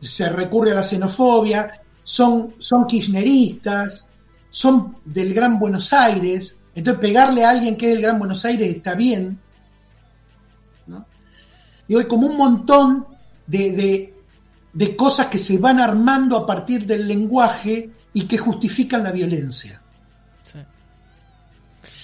Se 0.00 0.28
recurre 0.28 0.72
a 0.72 0.74
la 0.74 0.82
xenofobia, 0.82 1.80
son, 2.02 2.54
son 2.58 2.86
kirchneristas, 2.86 4.10
son 4.54 4.98
del 5.04 5.34
Gran 5.34 5.58
Buenos 5.58 5.92
Aires, 5.92 6.60
entonces 6.76 7.00
pegarle 7.00 7.44
a 7.44 7.50
alguien 7.50 7.76
que 7.76 7.86
es 7.88 7.94
del 7.94 8.02
Gran 8.02 8.20
Buenos 8.20 8.44
Aires 8.44 8.76
está 8.76 8.94
bien. 8.94 9.36
¿no? 10.86 11.04
Digo, 11.88 11.98
hay 12.00 12.06
como 12.06 12.28
un 12.28 12.36
montón 12.36 13.04
de, 13.48 13.72
de- 13.72 14.14
de 14.72 14.94
cosas 14.96 15.26
que 15.26 15.38
se 15.38 15.58
van 15.58 15.80
armando 15.80 16.36
a 16.36 16.46
partir 16.46 16.86
del 16.86 17.06
lenguaje 17.08 17.90
y 18.12 18.22
que 18.26 18.38
justifican 18.38 19.02
la 19.02 19.10
violencia. 19.10 19.80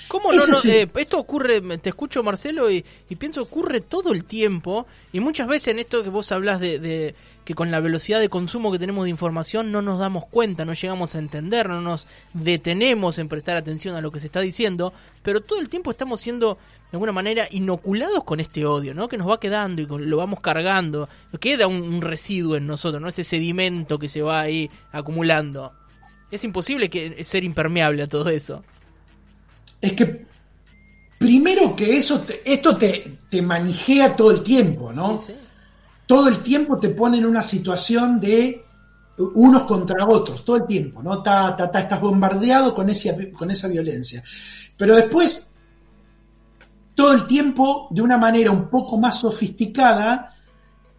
¿Cómo 0.08 0.32
no, 0.32 0.38
no, 0.44 0.70
eh, 0.72 0.88
esto 0.96 1.18
ocurre, 1.20 1.60
te 1.78 1.90
escucho 1.90 2.24
Marcelo 2.24 2.68
y, 2.68 2.84
y 3.08 3.14
pienso 3.14 3.42
ocurre 3.42 3.80
todo 3.80 4.12
el 4.12 4.24
tiempo 4.24 4.88
y 5.12 5.20
muchas 5.20 5.46
veces 5.46 5.68
en 5.68 5.78
esto 5.78 6.02
que 6.02 6.08
vos 6.10 6.32
hablas 6.32 6.58
de, 6.58 6.80
de 6.80 7.14
que 7.44 7.54
con 7.54 7.70
la 7.70 7.80
velocidad 7.80 8.20
de 8.20 8.28
consumo 8.28 8.70
que 8.70 8.78
tenemos 8.78 9.04
de 9.04 9.10
información 9.10 9.72
no 9.72 9.82
nos 9.82 9.98
damos 9.98 10.26
cuenta, 10.26 10.64
no 10.64 10.72
llegamos 10.74 11.14
a 11.14 11.18
entender, 11.18 11.68
no 11.68 11.80
nos 11.80 12.06
detenemos 12.32 13.18
en 13.18 13.28
prestar 13.28 13.56
atención 13.56 13.96
a 13.96 14.00
lo 14.00 14.12
que 14.12 14.20
se 14.20 14.26
está 14.26 14.40
diciendo, 14.40 14.92
pero 15.22 15.40
todo 15.40 15.58
el 15.60 15.68
tiempo 15.68 15.90
estamos 15.90 16.20
siendo 16.20 16.54
de 16.90 16.96
alguna 16.96 17.12
manera 17.12 17.46
inoculados 17.50 18.24
con 18.24 18.40
este 18.40 18.66
odio, 18.66 18.94
¿no? 18.94 19.08
Que 19.08 19.16
nos 19.16 19.28
va 19.28 19.40
quedando 19.40 19.80
y 19.82 19.86
lo 19.86 20.16
vamos 20.16 20.40
cargando, 20.40 21.08
queda 21.40 21.66
un, 21.66 21.82
un 21.82 22.02
residuo 22.02 22.56
en 22.56 22.66
nosotros, 22.66 23.00
¿no? 23.00 23.08
Ese 23.08 23.24
sedimento 23.24 23.98
que 23.98 24.08
se 24.08 24.22
va 24.22 24.40
ahí 24.40 24.68
acumulando. 24.92 25.72
Es 26.30 26.44
imposible 26.44 26.90
que 26.90 27.22
ser 27.24 27.42
impermeable 27.44 28.02
a 28.02 28.08
todo 28.08 28.28
eso. 28.28 28.62
Es 29.80 29.92
que 29.94 30.26
primero 31.18 31.74
que 31.76 31.96
eso, 31.96 32.20
te- 32.20 32.40
esto 32.44 32.76
te, 32.76 33.18
te 33.28 33.42
manijea 33.42 34.14
todo 34.16 34.30
el 34.30 34.42
tiempo, 34.42 34.92
¿no? 34.92 35.20
Sí, 35.24 35.32
sí. 35.32 35.38
Todo 36.10 36.26
el 36.26 36.38
tiempo 36.38 36.80
te 36.80 36.88
pone 36.88 37.18
en 37.18 37.24
una 37.24 37.40
situación 37.40 38.18
de 38.20 38.64
unos 39.36 39.62
contra 39.62 40.04
otros, 40.06 40.44
todo 40.44 40.56
el 40.56 40.66
tiempo, 40.66 41.04
¿no? 41.04 41.22
Ta, 41.22 41.54
ta, 41.54 41.70
ta, 41.70 41.78
estás 41.78 42.00
bombardeado 42.00 42.74
con, 42.74 42.90
ese, 42.90 43.30
con 43.30 43.48
esa 43.48 43.68
violencia. 43.68 44.20
Pero 44.76 44.96
después, 44.96 45.52
todo 46.96 47.12
el 47.12 47.28
tiempo, 47.28 47.86
de 47.92 48.02
una 48.02 48.18
manera 48.18 48.50
un 48.50 48.68
poco 48.68 48.98
más 48.98 49.20
sofisticada, 49.20 50.34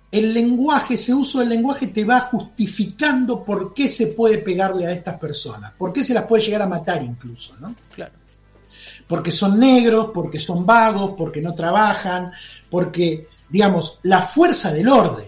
el 0.09 0.33
lenguaje, 0.33 0.93
ese 0.93 1.13
uso 1.13 1.39
del 1.39 1.49
lenguaje 1.49 1.87
te 1.87 2.05
va 2.05 2.21
justificando 2.21 3.43
por 3.43 3.73
qué 3.73 3.89
se 3.89 4.07
puede 4.07 4.37
pegarle 4.37 4.85
a 4.87 4.91
estas 4.91 5.19
personas, 5.19 5.73
por 5.77 5.91
qué 5.91 6.05
se 6.05 6.13
las 6.13 6.23
puede 6.23 6.43
llegar 6.43 6.61
a 6.61 6.67
matar 6.67 7.03
incluso, 7.03 7.57
¿no? 7.59 7.75
Claro. 7.93 8.13
porque 9.07 9.31
son 9.31 9.59
negros, 9.59 10.11
porque 10.13 10.39
son 10.39 10.65
vagos, 10.65 11.15
porque 11.17 11.41
no 11.41 11.53
trabajan, 11.53 12.31
porque, 12.69 13.27
digamos, 13.51 13.99
la 14.03 14.21
fuerza 14.21 14.71
del 14.71 14.87
orden 14.87 15.25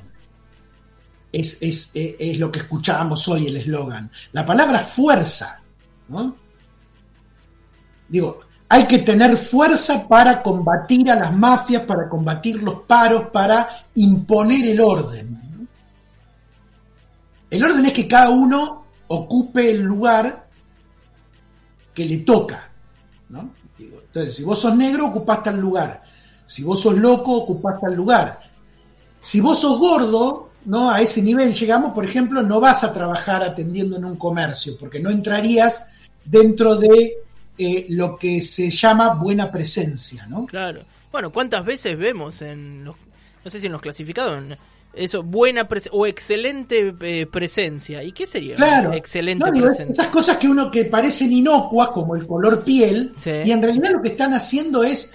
es, 1.32 1.58
es- 1.62 1.92
es- 1.94 2.40
lo 2.40 2.52
que 2.52 2.60
escuchábamos 2.60 3.28
hoy 3.28 3.48
el 3.48 3.58
eslogan. 3.58 4.10
La 4.32 4.46
palabra 4.46 4.80
fuerza, 4.80 5.62
¿no? 6.08 6.36
Digo, 8.08 8.40
hay 8.70 8.86
que 8.88 9.00
tener 9.00 9.36
fuerza 9.38 10.08
para 10.08 10.42
combatir 10.42 11.10
a 11.12 11.16
las 11.16 11.36
mafias, 11.36 11.84
para 11.84 12.08
combatir 12.08 12.62
los 12.62 12.82
paros, 12.82 13.30
para 13.32 13.68
imponer 13.96 14.70
el 14.70 14.80
orden. 14.82 15.68
El 17.50 17.64
orden 17.64 17.86
es 17.86 17.94
que 17.94 18.08
cada 18.08 18.30
uno 18.30 18.86
ocupe 19.08 19.72
el 19.72 19.82
lugar 19.82 20.48
que 21.94 22.06
le 22.06 22.18
toca. 22.20 22.70
¿no? 23.30 23.52
Entonces, 23.78 24.36
si 24.36 24.44
vos 24.44 24.60
sos 24.60 24.76
negro, 24.76 25.08
ocupás 25.08 25.44
tal 25.44 25.60
lugar. 25.60 26.04
Si 26.46 26.64
vos 26.64 26.82
sos 26.82 26.98
loco, 26.98 27.34
ocupás 27.36 27.80
tal 27.82 27.96
lugar. 27.96 28.40
Si 29.20 29.40
vos 29.42 29.60
sos 29.60 29.80
gordo, 29.80 30.50
¿no? 30.66 30.90
A 30.92 31.02
ese 31.02 31.22
nivel 31.22 31.54
llegamos, 31.54 31.94
por 31.94 32.06
ejemplo, 32.06 32.42
no 32.42 32.60
vas 32.60 32.84
a 32.84 32.92
trabajar 32.94 33.44
atendiendo 33.44 33.98
en 33.98 34.06
un 34.06 34.16
comercio, 34.18 34.74
porque 34.80 35.00
no 35.00 35.10
entrarías 35.10 36.10
dentro 36.26 36.76
de 36.76 37.18
eh, 37.58 37.86
lo 37.90 38.18
que 38.18 38.42
se 38.42 38.70
llama 38.70 39.14
buena 39.14 39.52
presencia, 39.52 40.26
¿no? 40.28 40.46
Claro. 40.46 40.82
Bueno, 41.12 41.32
¿cuántas 41.32 41.64
veces 41.64 41.98
vemos 41.98 42.42
en 42.42 42.84
los, 42.84 42.96
no 43.46 43.52
sé 43.52 43.60
si 43.60 43.68
en 43.68 43.72
los 43.72 43.82
clasificados, 43.82 44.38
en 44.40 44.58
eso, 44.94 45.22
buena 45.24 45.68
o 45.92 46.06
excelente 46.08 46.94
eh, 47.02 47.26
presencia? 47.28 48.04
¿Y 48.04 48.12
qué 48.12 48.26
sería? 48.26 48.56
Claro. 48.56 48.94
Excelente 48.94 49.46
No, 49.46 49.52
digo, 49.52 49.68
es- 49.68 49.78
presencia. 49.78 50.02
esas 50.02 50.12
cosas 50.14 50.38
que 50.38 50.48
uno 50.48 50.70
que 50.72 50.86
parecen 50.86 51.32
inocuas, 51.32 51.90
como 51.90 52.16
el 52.16 52.26
color 52.28 52.64
piel, 52.64 53.14
Sí. 53.18 53.32
y 53.46 53.52
en 53.52 53.62
realidad 53.62 53.92
lo 53.92 54.02
que 54.02 54.10
están 54.10 54.34
haciendo 54.34 54.84
es, 54.84 55.14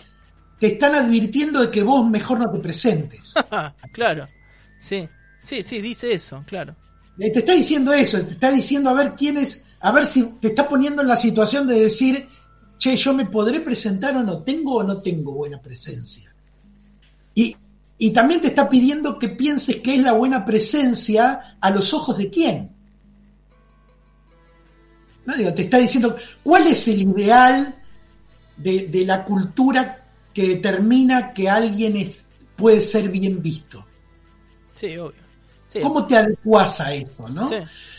te 0.59 0.68
están 0.68 0.94
advirtiendo 0.94 1.61
de 1.61 1.71
que 1.71 1.83
vos 1.83 2.09
mejor 2.09 2.40
no 2.40 2.51
te 2.51 2.59
presentes. 2.59 3.35
claro. 3.92 4.29
Sí. 4.79 5.09
Sí, 5.42 5.62
sí, 5.62 5.81
dice 5.81 6.12
eso, 6.12 6.44
claro. 6.47 6.77
Te 7.16 7.38
está 7.38 7.53
diciendo 7.53 7.92
eso, 7.92 8.21
te 8.21 8.33
está 8.33 8.51
diciendo 8.51 8.90
a 8.90 8.92
ver 8.92 9.14
quién 9.16 9.38
es, 9.38 9.77
a 9.81 9.90
ver 9.92 10.05
si 10.05 10.35
te 10.40 10.49
está 10.49 10.68
poniendo 10.68 11.03
en 11.03 11.09
la 11.09 11.16
situación 11.16 11.66
de 11.66 11.81
decir, 11.81 12.27
che, 12.77 12.97
yo 12.97 13.14
me 13.14 13.27
podré 13.27 13.61
presentar 13.61 14.16
o 14.16 14.23
no, 14.23 14.42
tengo 14.42 14.77
o 14.77 14.83
no 14.83 14.99
tengo 14.99 15.33
buena 15.33 15.61
presencia. 15.61 16.35
Y, 17.35 17.57
y 17.97 18.11
también 18.11 18.40
te 18.40 18.49
está 18.49 18.68
pidiendo 18.68 19.18
que 19.18 19.31
pienses 19.31 19.77
que 19.77 19.94
es 19.94 20.03
la 20.03 20.12
buena 20.12 20.44
presencia 20.44 21.57
a 21.61 21.71
los 21.71 21.92
ojos 21.92 22.18
de 22.18 22.31
quién. 22.31 22.77
¿No? 25.27 25.35
Digo, 25.35 25.53
te 25.55 25.62
está 25.62 25.79
diciendo 25.79 26.16
cuál 26.42 26.68
es 26.68 26.87
el 26.88 27.03
ideal 27.03 27.75
de, 28.57 28.87
de 28.87 29.05
la 29.05 29.25
cultura 29.25 29.97
que 30.38 30.48
determina 30.51 31.33
que 31.35 31.48
alguien 31.51 31.96
es, 31.96 32.27
puede 32.55 32.81
ser 32.81 33.09
bien 33.09 33.42
visto. 33.42 33.85
Sí, 34.77 34.96
obvio. 34.96 35.20
Sí. 35.72 35.81
¿Cómo 35.81 36.07
te 36.07 36.16
adecuás 36.16 36.81
a 36.81 36.94
eso, 36.94 37.29
no? 37.33 37.48
Sí. 37.48 37.57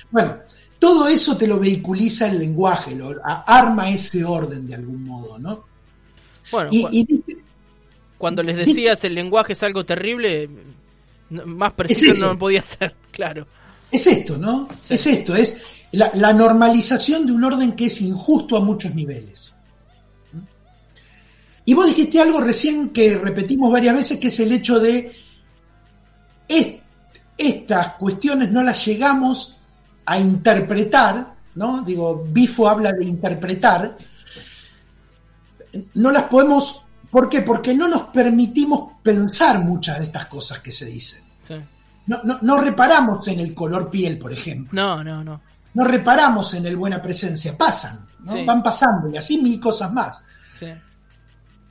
Bueno, 0.10 0.38
todo 0.80 1.10
eso 1.10 1.36
te 1.36 1.45
lo 1.47 1.60
vehiculiza 1.60 2.28
el 2.30 2.39
lenguaje, 2.39 2.95
lo 2.95 3.13
arma 3.25 3.89
ese 3.89 4.23
orden 4.23 4.65
de 4.67 4.75
algún 4.75 5.04
modo, 5.04 5.38
¿no? 5.38 5.65
Bueno, 6.49 6.69
Y, 6.71 6.82
cu- 6.84 6.89
y- 7.28 7.38
cuando 8.17 8.41
les 8.41 8.56
decías 8.56 9.04
el 9.04 9.15
lenguaje 9.15 9.52
es 9.52 9.62
algo 9.63 9.86
terrible, 9.86 10.49
más 11.30 11.73
preciso 11.73 12.13
eso. 12.13 12.28
no 12.34 12.39
podía 12.39 12.63
ser, 12.63 12.95
claro. 13.12 13.45
es 13.91 14.08
esto, 14.08 14.38
¿no? 14.38 14.65
Es 14.89 15.06
esto, 15.08 15.36
es 15.36 15.84
la, 15.91 16.10
la 16.15 16.32
normalización 16.32 17.25
de 17.25 17.34
un 17.34 17.43
orden 17.43 17.73
que 17.73 17.88
es 17.88 17.99
injusto 18.02 18.56
a 18.56 18.62
muchos 18.62 18.95
niveles. 18.95 19.58
Y 21.69 21.73
vos 21.75 21.86
dijiste 21.86 22.19
algo 22.19 22.39
recién 22.41 22.89
que 22.89 23.15
repetimos 23.17 23.71
varias 23.71 23.93
veces, 23.93 24.17
que 24.17 24.27
es 24.29 24.39
el 24.39 24.51
hecho 24.51 24.79
de 24.79 25.12
est- 26.47 26.82
estas 27.38 27.89
cuestiones 27.93 28.51
no 28.51 28.63
las 28.63 28.84
llegamos 28.88 29.58
a 30.05 30.17
interpretar, 30.17 31.36
¿no? 31.53 31.84
Digo, 31.84 32.25
Bifo 32.32 32.67
habla 32.67 32.91
de 32.93 33.05
interpretar, 33.05 33.95
no 35.93 36.12
las 36.12 36.23
podemos, 36.23 36.86
¿por 37.12 37.29
qué? 37.29 37.41
Porque 37.41 37.75
no 37.75 37.88
nos 37.88 38.03
permitimos 38.08 38.93
pensar 39.03 39.60
muchas 39.60 39.99
de 39.99 40.05
estas 40.05 40.25
cosas 40.25 40.60
que 40.62 40.71
se 40.71 40.86
dicen. 40.86 41.23
Sí. 41.47 41.53
No, 42.08 42.21
no, 42.23 42.39
no 42.41 42.58
reparamos 42.58 43.27
en 43.27 43.39
el 43.41 43.53
color 43.53 43.91
piel, 43.91 44.17
por 44.17 44.34
ejemplo. 44.34 44.82
No, 44.82 45.03
no, 45.03 45.23
no. 45.23 45.39
No 45.75 45.84
reparamos 45.84 46.51
en 46.55 46.65
el 46.65 46.75
buena 46.75 46.99
presencia. 46.99 47.55
Pasan, 47.55 48.08
¿no? 48.21 48.32
Sí. 48.32 48.43
van 48.43 48.63
pasando 48.63 49.08
y 49.10 49.17
así 49.17 49.38
mil 49.39 49.60
cosas 49.60 49.93
más. 49.93 50.23
Sí. 50.58 50.65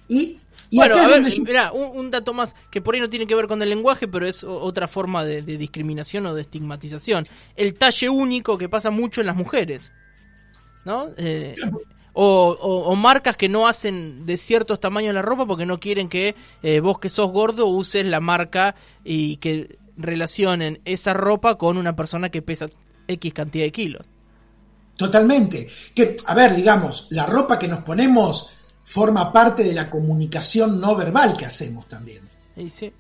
Y, 0.09 0.39
y 0.71 0.77
bueno, 0.77 0.97
a 0.97 1.07
ver, 1.07 1.25
yo- 1.29 1.43
mirá, 1.45 1.73
un, 1.73 1.97
un 1.97 2.11
dato 2.11 2.33
más 2.35 2.55
que 2.71 2.81
por 2.81 2.95
ahí 2.95 3.01
no 3.01 3.09
tiene 3.11 3.27
que 3.27 3.35
ver 3.35 3.47
con 3.47 3.61
el 3.63 3.69
lenguaje, 3.69 4.09
pero 4.09 4.27
es 4.27 4.43
otra 4.45 4.89
forma 4.89 5.25
de, 5.25 5.43
de 5.43 5.57
discriminación 5.59 6.27
o 6.27 6.35
de 6.35 6.43
estigmatización. 6.43 7.27
El 7.57 7.75
talle 7.75 8.09
único 8.09 8.57
que 8.59 8.69
pasa 8.69 8.91
mucho 8.91 9.21
en 9.21 9.27
las 9.29 9.37
mujeres, 9.37 9.93
¿no? 10.85 11.09
Eh, 11.17 11.55
o, 12.15 12.57
o- 12.61 12.89
o 12.91 12.97
marcas 12.97 13.37
que 13.37 13.49
no 13.49 13.69
hacen 13.69 14.27
de 14.27 14.37
ciertos 14.37 14.81
tamaños 14.81 15.15
la 15.15 15.23
ropa 15.23 15.47
porque 15.47 15.67
no 15.67 15.79
quieren 15.79 16.09
que 16.09 16.35
eh, 16.63 16.81
vos 16.81 16.99
que 16.99 17.09
sos 17.09 17.31
gordo 17.31 17.67
uses 17.67 18.05
la 18.05 18.21
marca 18.21 18.75
y 19.05 19.37
que 19.37 19.79
relacionen 19.97 20.81
esa 20.85 21.13
ropa 21.15 21.57
con 21.57 21.77
una 21.77 21.95
persona 21.95 22.29
que 22.31 22.43
pesa 22.43 22.67
X 23.07 23.33
cantidad 23.35 23.65
de 23.65 23.73
kilos. 23.73 24.07
Totalmente. 24.97 25.69
Que, 25.95 26.17
a 26.27 26.35
ver, 26.35 26.55
digamos, 26.57 27.07
la 27.11 27.27
ropa 27.27 27.59
que 27.59 27.69
nos 27.69 27.81
ponemos 27.85 28.58
forma 28.89 29.31
parte 29.33 29.63
de 29.65 29.75
la 29.75 29.91
comunicación 29.91 30.81
no 30.81 30.97
verbal 30.97 31.37
que 31.37 31.45
hacemos 31.47 31.87
también. 31.87 32.23
Y 32.57 32.69
sí. 32.71 32.91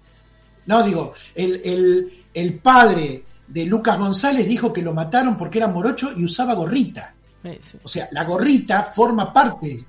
No, 0.66 0.82
digo, 0.82 1.12
el, 1.34 1.60
el- 1.64 2.12
el 2.34 2.58
padre 2.58 3.24
de 3.46 3.64
Lucas 3.64 3.98
González 3.98 4.46
dijo 4.46 4.70
que 4.72 4.82
lo 4.82 4.92
mataron 4.92 5.36
porque 5.36 5.58
era 5.58 5.66
morocho 5.68 6.10
y 6.14 6.24
usaba 6.24 6.52
gorrita. 6.54 7.14
Sí. 7.42 7.78
O 7.82 7.88
sea, 7.88 8.06
la 8.12 8.24
gorrita 8.24 8.82
forma 8.82 9.32
parte 9.32 9.82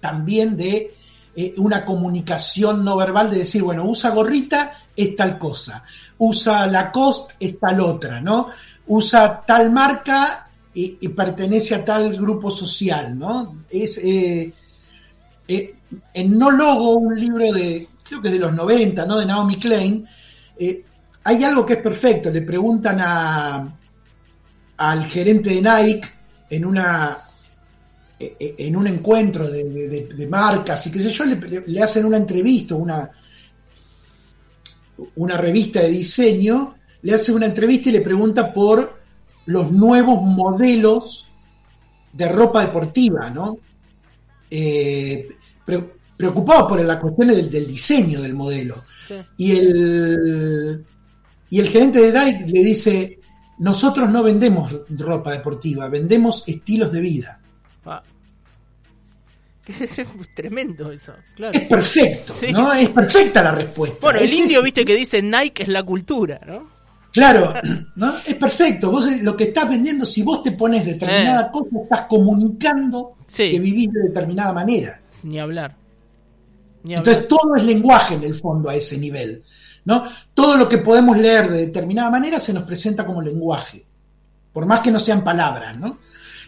también 0.00 0.56
de 0.56 0.94
eh, 1.36 1.54
una 1.58 1.84
comunicación 1.84 2.82
no 2.82 2.96
verbal 2.96 3.30
de 3.30 3.38
decir, 3.38 3.62
bueno, 3.62 3.84
usa 3.84 4.10
gorrita, 4.10 4.72
es 4.96 5.14
tal 5.14 5.36
cosa. 5.38 5.84
Usa 6.18 6.66
Lacoste, 6.66 7.34
es 7.40 7.58
tal 7.58 7.80
otra, 7.80 8.20
¿no? 8.22 8.48
Usa 8.86 9.42
tal 9.46 9.70
marca 9.70 10.48
y, 10.74 10.96
y 11.00 11.08
pertenece 11.08 11.74
a 11.74 11.84
tal 11.84 12.16
grupo 12.16 12.50
social, 12.50 13.18
¿no? 13.18 13.64
Es 13.68 13.98
eh, 13.98 14.52
eh, 15.48 15.74
en 16.14 16.38
No 16.38 16.50
Logo, 16.50 16.96
un 16.96 17.18
libro 17.18 17.52
de, 17.52 17.86
creo 18.02 18.22
que 18.22 18.30
de 18.30 18.38
los 18.38 18.52
90, 18.52 19.06
¿no? 19.06 19.18
De 19.18 19.26
Naomi 19.26 19.56
Klein, 19.56 20.06
eh, 20.58 20.84
hay 21.24 21.44
algo 21.44 21.66
que 21.66 21.74
es 21.74 21.80
perfecto. 21.80 22.30
Le 22.30 22.42
preguntan 22.42 22.98
a, 23.00 23.78
al 24.76 25.04
gerente 25.04 25.50
de 25.50 25.62
Nike 25.62 26.08
en 26.50 26.64
una 26.64 27.16
eh, 28.18 28.54
en 28.58 28.76
un 28.76 28.86
encuentro 28.86 29.50
de, 29.50 30.26
marcas 30.30 30.86
y 30.86 30.92
qué 30.92 31.00
sé 31.00 31.10
yo, 31.10 31.24
le, 31.24 31.82
hacen 31.82 32.04
una 32.04 32.16
entrevista, 32.16 32.74
una, 32.76 33.10
una 35.16 35.36
revista 35.36 35.80
de 35.80 35.88
diseño, 35.88 36.76
le 37.02 37.14
hace 37.14 37.32
una 37.32 37.46
entrevista 37.46 37.88
y 37.88 37.92
le 37.92 38.00
pregunta 38.00 38.52
por 38.52 39.00
los 39.46 39.72
nuevos 39.72 40.22
modelos 40.22 41.26
de 42.12 42.28
ropa 42.28 42.64
deportiva, 42.64 43.28
¿no? 43.30 43.58
Eh, 44.54 45.28
pre- 45.64 45.94
preocupado 46.16 46.68
por 46.68 46.80
las 46.84 46.98
cuestiones 46.98 47.36
del, 47.36 47.50
del 47.50 47.66
diseño 47.66 48.20
del 48.20 48.34
modelo. 48.34 48.76
Sí. 49.08 49.14
Y 49.38 49.52
el, 49.56 50.84
y 51.48 51.58
el 51.58 51.68
gerente 51.68 52.00
de 52.00 52.12
Nike 52.12 52.44
le 52.52 52.62
dice, 52.62 53.18
nosotros 53.58 54.10
no 54.10 54.22
vendemos 54.22 54.76
ropa 54.90 55.32
deportiva, 55.32 55.88
vendemos 55.88 56.44
estilos 56.46 56.92
de 56.92 57.00
vida. 57.00 57.40
Ah. 57.86 58.02
Es 59.80 59.96
tremendo 60.34 60.90
eso, 60.90 61.14
claro. 61.36 61.52
Es 61.54 61.62
perfecto, 61.68 62.32
Sí. 62.34 62.52
¿no? 62.52 62.72
Es 62.72 62.90
perfecta 62.90 63.42
la 63.42 63.52
respuesta. 63.52 63.96
Bueno, 64.02 64.18
el 64.18 64.26
Es 64.26 64.34
indio, 64.38 64.52
eso. 64.58 64.62
viste 64.62 64.84
que 64.84 64.94
dice 64.94 65.22
Nike 65.22 65.62
es 65.62 65.68
la 65.68 65.82
cultura, 65.82 66.40
¿no? 66.46 66.70
Claro, 67.12 67.52
¿no? 67.96 68.16
Es 68.26 68.34
perfecto. 68.36 68.90
Vos 68.90 69.06
eh, 69.06 69.20
lo 69.22 69.36
que 69.36 69.44
estás 69.44 69.68
vendiendo, 69.68 70.04
si 70.06 70.22
vos 70.22 70.42
te 70.42 70.52
pones 70.52 70.84
determinada 70.84 71.50
cosa, 71.50 71.68
estás 71.82 72.06
comunicando 72.06 73.16
Sí. 73.32 73.50
que 73.50 73.58
vivís 73.60 73.90
de 73.92 74.02
determinada 74.02 74.52
manera. 74.52 75.00
Ni 75.22 75.40
hablar. 75.40 75.74
Ni 76.82 76.94
Entonces 76.94 77.24
hablar. 77.24 77.28
todo 77.28 77.56
es 77.56 77.64
lenguaje 77.64 78.14
en 78.14 78.24
el 78.24 78.34
fondo 78.34 78.68
a 78.68 78.74
ese 78.74 78.98
nivel. 78.98 79.42
¿no? 79.86 80.04
Todo 80.34 80.56
lo 80.56 80.68
que 80.68 80.78
podemos 80.78 81.16
leer 81.16 81.50
de 81.50 81.58
determinada 81.66 82.10
manera 82.10 82.38
se 82.38 82.52
nos 82.52 82.64
presenta 82.64 83.04
como 83.06 83.20
lenguaje, 83.22 83.84
por 84.52 84.66
más 84.66 84.80
que 84.80 84.90
no 84.92 85.00
sean 85.00 85.24
palabras, 85.24 85.76
¿no? 85.78 85.98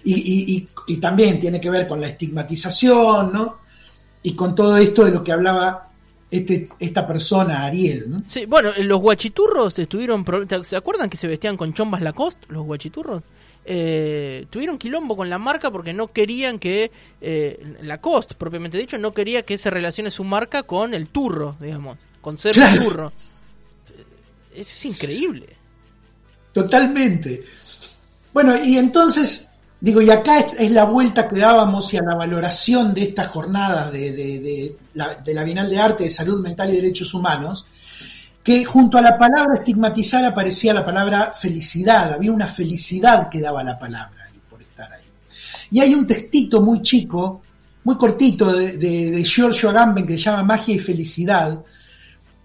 Y, 0.04 0.12
y- 0.14 0.56
y- 0.56 0.68
y 0.86 0.96
también 0.98 1.40
tiene 1.40 1.58
que 1.60 1.70
ver 1.70 1.88
con 1.88 2.00
la 2.00 2.06
estigmatización, 2.08 3.32
¿no? 3.32 3.58
Y 4.22 4.34
con 4.34 4.54
todo 4.54 4.76
esto 4.76 5.04
de 5.04 5.10
lo 5.10 5.24
que 5.24 5.32
hablaba 5.32 5.88
este, 6.30 6.68
esta 6.78 7.06
persona, 7.06 7.64
Ariel, 7.64 8.10
¿no? 8.10 8.22
Sí, 8.24 8.44
bueno, 8.46 8.70
eh, 8.76 8.84
los 8.84 9.00
guachiturros 9.00 9.78
estuvieron. 9.78 10.24
¿Se 10.62 10.76
acuerdan 10.76 11.08
que 11.10 11.16
se 11.16 11.26
vestían 11.26 11.56
con 11.56 11.72
chombas 11.74 12.02
Lacoste, 12.02 12.46
los 12.50 12.64
guachiturros? 12.64 13.22
Eh, 13.66 14.46
tuvieron 14.50 14.76
quilombo 14.78 15.16
con 15.16 15.30
la 15.30 15.38
marca 15.38 15.70
porque 15.70 15.92
no 15.92 16.08
querían 16.08 16.58
que. 16.58 16.90
Eh, 17.20 17.76
Lacoste, 17.82 18.34
propiamente 18.34 18.76
dicho, 18.78 18.98
no 18.98 19.14
quería 19.14 19.42
que 19.42 19.56
se 19.58 19.70
relacione 19.70 20.10
su 20.10 20.22
marca 20.24 20.62
con 20.64 20.92
el 20.94 21.08
turro, 21.08 21.56
digamos. 21.60 21.98
Con 22.20 22.36
ser 22.38 22.54
Claro. 22.54 22.82
turro. 22.84 23.12
Eh, 24.52 24.60
Es 24.60 24.84
increíble. 24.84 25.48
Totalmente. 26.52 27.42
Bueno, 28.32 28.54
y 28.64 28.76
entonces, 28.78 29.50
digo, 29.80 30.00
y 30.00 30.10
acá 30.10 30.40
es, 30.40 30.54
es 30.58 30.70
la 30.70 30.84
vuelta 30.84 31.26
que 31.28 31.40
dábamos 31.40 31.92
y 31.94 31.96
a 31.96 32.02
la 32.02 32.14
valoración 32.14 32.94
de 32.94 33.02
esta 33.04 33.24
jornada 33.24 33.90
de, 33.90 34.12
de- 34.12 34.38
de 34.40 34.76
la, 34.94 35.14
de 35.16 35.34
la 35.34 35.44
Bienal 35.44 35.68
de 35.70 35.78
Arte 35.78 36.04
de 36.04 36.10
Salud 36.10 36.40
Mental 36.40 36.70
y 36.72 36.76
Derechos 36.76 37.14
Humanos, 37.14 37.66
que 38.44 38.62
junto 38.64 38.98
a 38.98 39.00
la 39.00 39.16
palabra 39.16 39.54
estigmatizar 39.54 40.22
aparecía 40.24 40.74
la 40.74 40.84
palabra 40.84 41.32
felicidad, 41.32 42.12
había 42.12 42.30
una 42.30 42.46
felicidad 42.46 43.30
que 43.30 43.40
daba 43.40 43.64
la 43.64 43.78
palabra 43.78 44.28
por 44.50 44.60
estar 44.60 44.92
ahí. 44.92 45.04
Y 45.70 45.80
hay 45.80 45.94
un 45.94 46.06
textito 46.06 46.60
muy 46.60 46.82
chico, 46.82 47.40
muy 47.84 47.96
cortito, 47.96 48.52
de, 48.52 48.76
de, 48.76 49.24
Giorgio 49.24 49.70
Agamben 49.70 50.06
que 50.06 50.18
se 50.18 50.24
llama 50.24 50.42
Magia 50.42 50.74
y 50.74 50.78
Felicidad. 50.78 51.58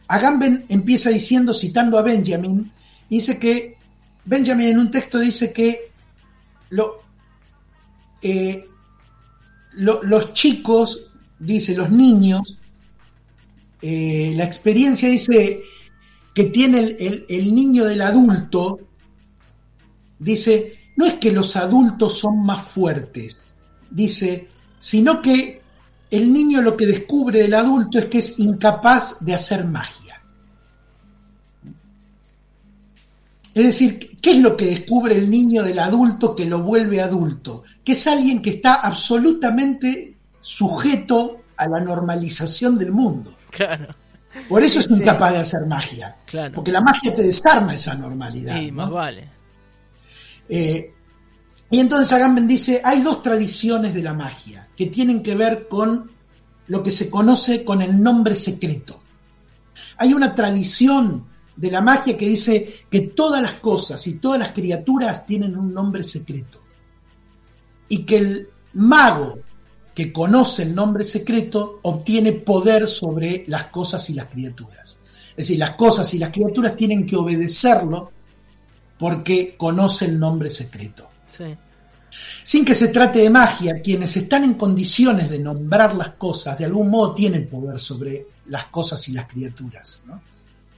Agamben 0.08 0.66
empieza 0.70 1.10
diciendo, 1.10 1.54
citando 1.54 1.98
a 1.98 2.02
Benjamin, 2.02 2.72
dice 3.10 3.38
que 3.38 3.76
Benjamin 4.24 4.70
en 4.70 4.80
un 4.80 4.90
texto 4.90 5.20
dice 5.20 5.52
que 5.52 5.92
eh, 8.22 8.66
lo- 9.74 10.02
los 10.04 10.34
chicos, 10.34 11.12
dice, 11.38 11.76
los 11.76 11.90
niños, 11.92 12.58
eh, 13.82 14.34
la 14.36 14.46
experiencia 14.46 15.10
dice 15.10 15.62
que 16.40 16.46
tiene 16.46 16.80
el, 16.80 16.96
el- 17.00 17.26
el 17.28 17.54
niño 17.54 17.84
del 17.84 18.02
adulto, 18.02 18.80
dice, 20.18 20.74
no 20.96 21.06
es 21.06 21.16
que 21.16 21.32
los 21.34 21.58
adultos 21.58 22.18
son 22.18 22.46
más 22.46 22.62
fuertes, 22.62 23.58
dice, 23.92 24.48
sino 24.80 25.22
que 25.22 25.62
el 26.10 26.32
niño 26.32 26.62
lo 26.62 26.78
que 26.78 26.86
descubre 26.86 27.42
del 27.42 27.56
adulto 27.56 28.00
es 28.00 28.06
que 28.06 28.20
es 28.20 28.40
incapaz 28.40 29.18
de 29.20 29.34
hacer 29.34 29.66
magia. 29.66 30.22
Es 33.54 33.64
decir, 33.66 34.18
¿qué 34.22 34.32
es 34.32 34.38
lo 34.38 34.56
que 34.56 34.68
descubre 34.68 35.18
el 35.18 35.30
niño 35.30 35.62
del 35.64 35.80
adulto 35.80 36.38
que 36.38 36.46
lo 36.46 36.60
vuelve 36.64 37.02
adulto? 37.02 37.64
Que 37.84 37.92
es 37.92 38.08
alguien 38.08 38.42
que 38.42 38.52
está 38.52 38.76
absolutamente 38.76 40.16
sujeto 40.40 41.42
a 41.58 41.68
la 41.68 41.82
normalización 41.82 42.78
del 42.78 42.94
mundo. 42.94 43.38
Claro. 43.50 43.94
Por 44.50 44.64
eso 44.64 44.80
es 44.80 44.90
incapaz 44.90 45.32
de 45.32 45.38
hacer 45.38 45.66
magia. 45.68 46.18
Claro. 46.26 46.56
Porque 46.56 46.72
la 46.72 46.82
magia 46.82 47.14
te 47.14 47.22
desarma 47.22 47.76
esa 47.76 47.94
normalidad. 47.94 48.58
Sí, 48.58 48.72
¿no? 48.72 48.78
más 48.78 48.90
vale. 48.90 49.30
Eh, 50.50 50.92
y 51.70 51.80
entonces 51.80 52.12
Agamben 52.12 52.48
dice, 52.48 52.82
hay 52.84 53.02
dos 53.02 53.22
tradiciones 53.22 53.94
de 53.94 54.02
la 54.02 54.14
magia 54.14 54.68
que 54.76 54.88
tienen 54.88 55.22
que 55.22 55.36
ver 55.36 55.68
con 55.68 56.10
lo 56.68 56.82
que 56.82 56.90
se 56.90 57.12
conoce 57.12 57.64
con 57.64 57.84
el 57.84 58.02
nombre 58.02 58.34
secreto. 58.34 59.04
Hay 59.98 60.14
una 60.14 60.34
tradición 60.34 61.26
de 61.56 61.70
la 61.70 61.82
magia 61.82 62.18
que 62.18 62.28
dice 62.28 62.86
que 62.90 63.02
todas 63.02 63.42
las 63.42 63.54
cosas 63.54 64.06
y 64.08 64.18
todas 64.18 64.40
las 64.40 64.50
criaturas 64.50 65.28
tienen 65.28 65.56
un 65.56 65.72
nombre 65.72 66.04
secreto. 66.04 66.64
Y 67.88 68.04
que 68.04 68.18
el 68.18 68.50
mago 68.74 69.40
que 70.00 70.14
conoce 70.14 70.64
el 70.64 70.74
nombre 70.74 71.04
secreto 71.04 71.82
obtiene 71.82 72.32
poder 72.32 72.88
sobre 72.88 73.44
las 73.48 73.66
cosas 73.66 74.10
y 74.10 74.14
las 74.14 74.28
criaturas. 74.28 74.98
Es 75.32 75.36
decir, 75.36 75.60
las 75.60 75.72
cosas 75.72 76.14
y 76.14 76.20
las 76.20 76.30
criaturas 76.30 76.74
tienen 76.78 77.06
que 77.06 77.18
obedecerlo 77.18 78.10
porque 78.98 79.56
conoce 79.58 80.06
el 80.06 80.18
nombre 80.18 80.50
secreto. 80.50 81.06
Sí. 81.26 81.54
Sin 82.46 82.64
que 82.64 82.74
se 82.76 82.88
trate 82.88 83.20
de 83.20 83.30
magia, 83.30 83.82
quienes 83.82 84.16
están 84.16 84.46
en 84.46 84.54
condiciones 84.54 85.30
de 85.30 85.40
nombrar 85.40 85.94
las 85.94 86.12
cosas, 86.12 86.58
de 86.58 86.64
algún 86.64 86.90
modo 86.90 87.14
tienen 87.14 87.50
poder 87.50 87.78
sobre 87.78 88.28
las 88.46 88.68
cosas 88.68 89.06
y 89.10 89.12
las 89.12 89.28
criaturas. 89.28 90.04
¿no? 90.08 90.22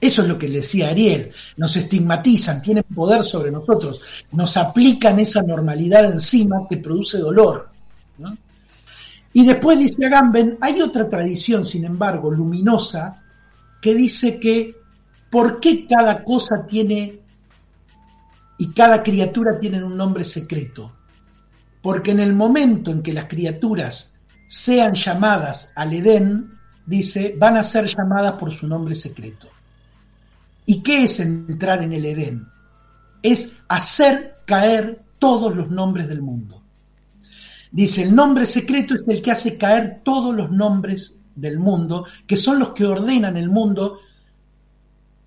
Eso 0.00 0.22
es 0.22 0.28
lo 0.28 0.36
que 0.36 0.48
le 0.48 0.56
decía 0.56 0.88
Ariel. 0.88 1.30
Nos 1.58 1.76
estigmatizan, 1.76 2.60
tienen 2.60 2.82
poder 2.92 3.22
sobre 3.22 3.52
nosotros, 3.52 4.26
nos 4.32 4.56
aplican 4.56 5.20
esa 5.20 5.42
normalidad 5.42 6.10
encima 6.10 6.66
que 6.68 6.78
produce 6.78 7.18
dolor. 7.18 7.70
¿no? 8.18 8.36
Y 9.32 9.46
después 9.46 9.78
dice 9.78 10.06
Agamben, 10.06 10.58
hay 10.60 10.80
otra 10.80 11.08
tradición, 11.08 11.64
sin 11.64 11.84
embargo, 11.84 12.30
luminosa, 12.30 13.22
que 13.80 13.94
dice 13.94 14.38
que 14.38 14.76
¿por 15.30 15.58
qué 15.58 15.86
cada 15.86 16.22
cosa 16.22 16.66
tiene 16.66 17.20
y 18.58 18.72
cada 18.72 19.02
criatura 19.02 19.58
tiene 19.58 19.82
un 19.82 19.96
nombre 19.96 20.24
secreto? 20.24 20.94
Porque 21.80 22.10
en 22.10 22.20
el 22.20 22.34
momento 22.34 22.90
en 22.90 23.02
que 23.02 23.12
las 23.12 23.24
criaturas 23.24 24.20
sean 24.46 24.94
llamadas 24.94 25.72
al 25.74 25.94
Edén, 25.94 26.52
dice, 26.84 27.34
van 27.38 27.56
a 27.56 27.62
ser 27.62 27.86
llamadas 27.86 28.34
por 28.34 28.50
su 28.50 28.68
nombre 28.68 28.94
secreto. 28.94 29.48
¿Y 30.66 30.82
qué 30.82 31.04
es 31.04 31.20
entrar 31.20 31.82
en 31.82 31.92
el 31.92 32.04
Edén? 32.04 32.46
Es 33.22 33.56
hacer 33.68 34.36
caer 34.44 35.02
todos 35.18 35.56
los 35.56 35.70
nombres 35.70 36.08
del 36.08 36.22
mundo. 36.22 36.61
Dice, 37.72 38.02
el 38.02 38.14
nombre 38.14 38.44
secreto 38.44 38.94
es 38.94 39.02
el 39.08 39.22
que 39.22 39.30
hace 39.30 39.56
caer 39.56 40.02
todos 40.04 40.34
los 40.34 40.50
nombres 40.50 41.16
del 41.34 41.58
mundo, 41.58 42.06
que 42.26 42.36
son 42.36 42.58
los 42.58 42.74
que 42.74 42.84
ordenan 42.84 43.38
el 43.38 43.48
mundo 43.48 43.98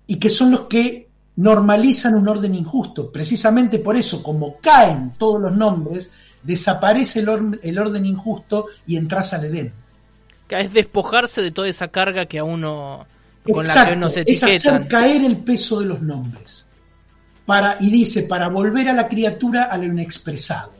y 0.06 0.20
que 0.20 0.30
son 0.30 0.52
los 0.52 0.60
que 0.60 1.08
normalizan 1.34 2.14
un 2.14 2.28
orden 2.28 2.54
injusto. 2.54 3.10
Precisamente 3.10 3.80
por 3.80 3.96
eso, 3.96 4.22
como 4.22 4.58
caen 4.60 5.14
todos 5.18 5.40
los 5.40 5.56
nombres, 5.56 6.10
desaparece 6.44 7.20
el, 7.20 7.78
orden 7.78 8.06
injusto 8.06 8.66
y 8.86 8.96
entras 8.96 9.32
al 9.32 9.46
Edén. 9.46 9.72
Es 10.48 10.72
despojarse 10.72 11.42
de 11.42 11.50
toda 11.50 11.68
esa 11.68 11.88
carga 11.88 12.26
que 12.26 12.38
a 12.38 12.44
uno 12.44 13.06
con 13.42 13.66
la 13.66 14.12
que 14.12 14.22
Es 14.30 14.42
hacer 14.44 14.86
caer 14.86 15.24
el 15.24 15.38
peso 15.38 15.80
de 15.80 15.86
los 15.86 16.00
nombres. 16.00 16.70
Para, 17.44 17.76
y 17.80 17.90
dice, 17.90 18.22
para 18.22 18.48
volver 18.48 18.88
a 18.88 18.92
la 18.92 19.08
criatura 19.08 19.64
a 19.64 19.76
lo 19.78 19.84
inexpresado. 19.84 20.75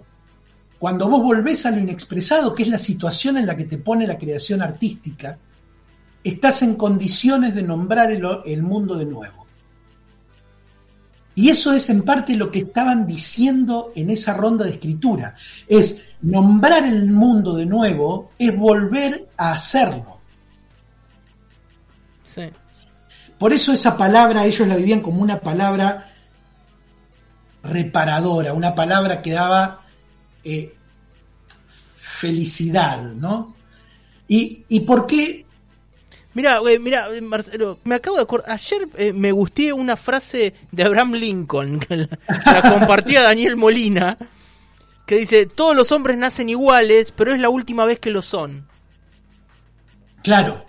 Cuando 0.79 1.09
vos 1.09 1.23
volvés 1.23 1.65
a 1.67 1.71
lo 1.71 1.79
inexpresado, 1.79 2.55
que 2.55 2.62
es 2.62 2.69
la 2.69 2.79
situación 2.79 3.39
en 3.39 3.47
la 3.47 3.57
que 3.57 3.65
te 3.65 3.79
pone 3.79 4.07
la 4.07 4.19
creación 4.19 4.62
artística, 4.62 5.39
estás 6.23 6.62
en 6.62 6.75
condiciones 6.75 7.55
de 7.55 7.62
nombrar 7.62 8.11
el 8.11 8.62
mundo 8.62 8.97
de 8.97 9.07
nuevo. 9.07 9.47
Y 11.35 11.51
eso 11.51 11.75
es 11.75 11.91
en 11.91 12.03
parte 12.03 12.35
lo 12.35 12.51
que 12.51 12.61
estaban 12.61 13.07
diciendo 13.07 13.93
en 13.95 14.09
esa 14.09 14.33
ronda 14.33 14.65
de 14.65 14.71
escritura. 14.73 15.35
Es 15.69 16.17
nombrar 16.23 16.85
el 16.85 17.11
mundo 17.11 17.55
de 17.55 17.67
nuevo, 17.67 18.31
es 18.39 18.57
volver 18.57 19.29
a 19.37 19.53
hacerlo. 19.53 20.19
Sí. 22.35 22.43
Por 23.39 23.53
eso 23.53 23.75
esa 23.75 23.99
palabra 23.99 24.47
ellos 24.47 24.67
la 24.67 24.77
vivían 24.77 25.01
como 25.01 25.21
una 25.21 25.41
palabra 25.41 26.11
reparadora, 27.62 28.55
una 28.55 28.75
palabra 28.75 29.21
que 29.21 29.33
daba 29.33 29.86
eh, 30.46 30.72
felicidad, 31.96 33.02
¿no? 33.14 33.54
¿Y, 34.28 34.64
¿Y 34.68 34.80
por 34.80 35.06
qué 35.06 35.46
Mira, 36.37 36.61
mira, 36.78 37.09
Marcelo, 37.22 37.78
me 37.85 37.94
acabo 37.94 38.16
de 38.16 38.22
acordar. 38.24 38.50
Ayer 38.50 38.87
eh, 38.98 39.14
me 39.14 39.32
gusté 39.32 39.72
una 39.72 39.96
frase 39.96 40.52
de 40.70 40.82
Abraham 40.82 41.14
Lincoln, 41.14 41.80
que 41.80 41.96
la, 41.96 42.09
compartía 42.78 43.22
Daniel 43.22 43.56
Molina, 43.56 44.18
que 45.06 45.16
dice: 45.16 45.46
Todos 45.46 45.74
los 45.74 45.90
hombres 45.92 46.18
nacen 46.18 46.50
iguales, 46.50 47.11
pero 47.11 47.32
es 47.32 47.40
la 47.40 47.48
última 47.48 47.87
vez 47.87 48.00
que 48.00 48.11
lo 48.11 48.20
son. 48.20 48.66
Claro. 50.22 50.62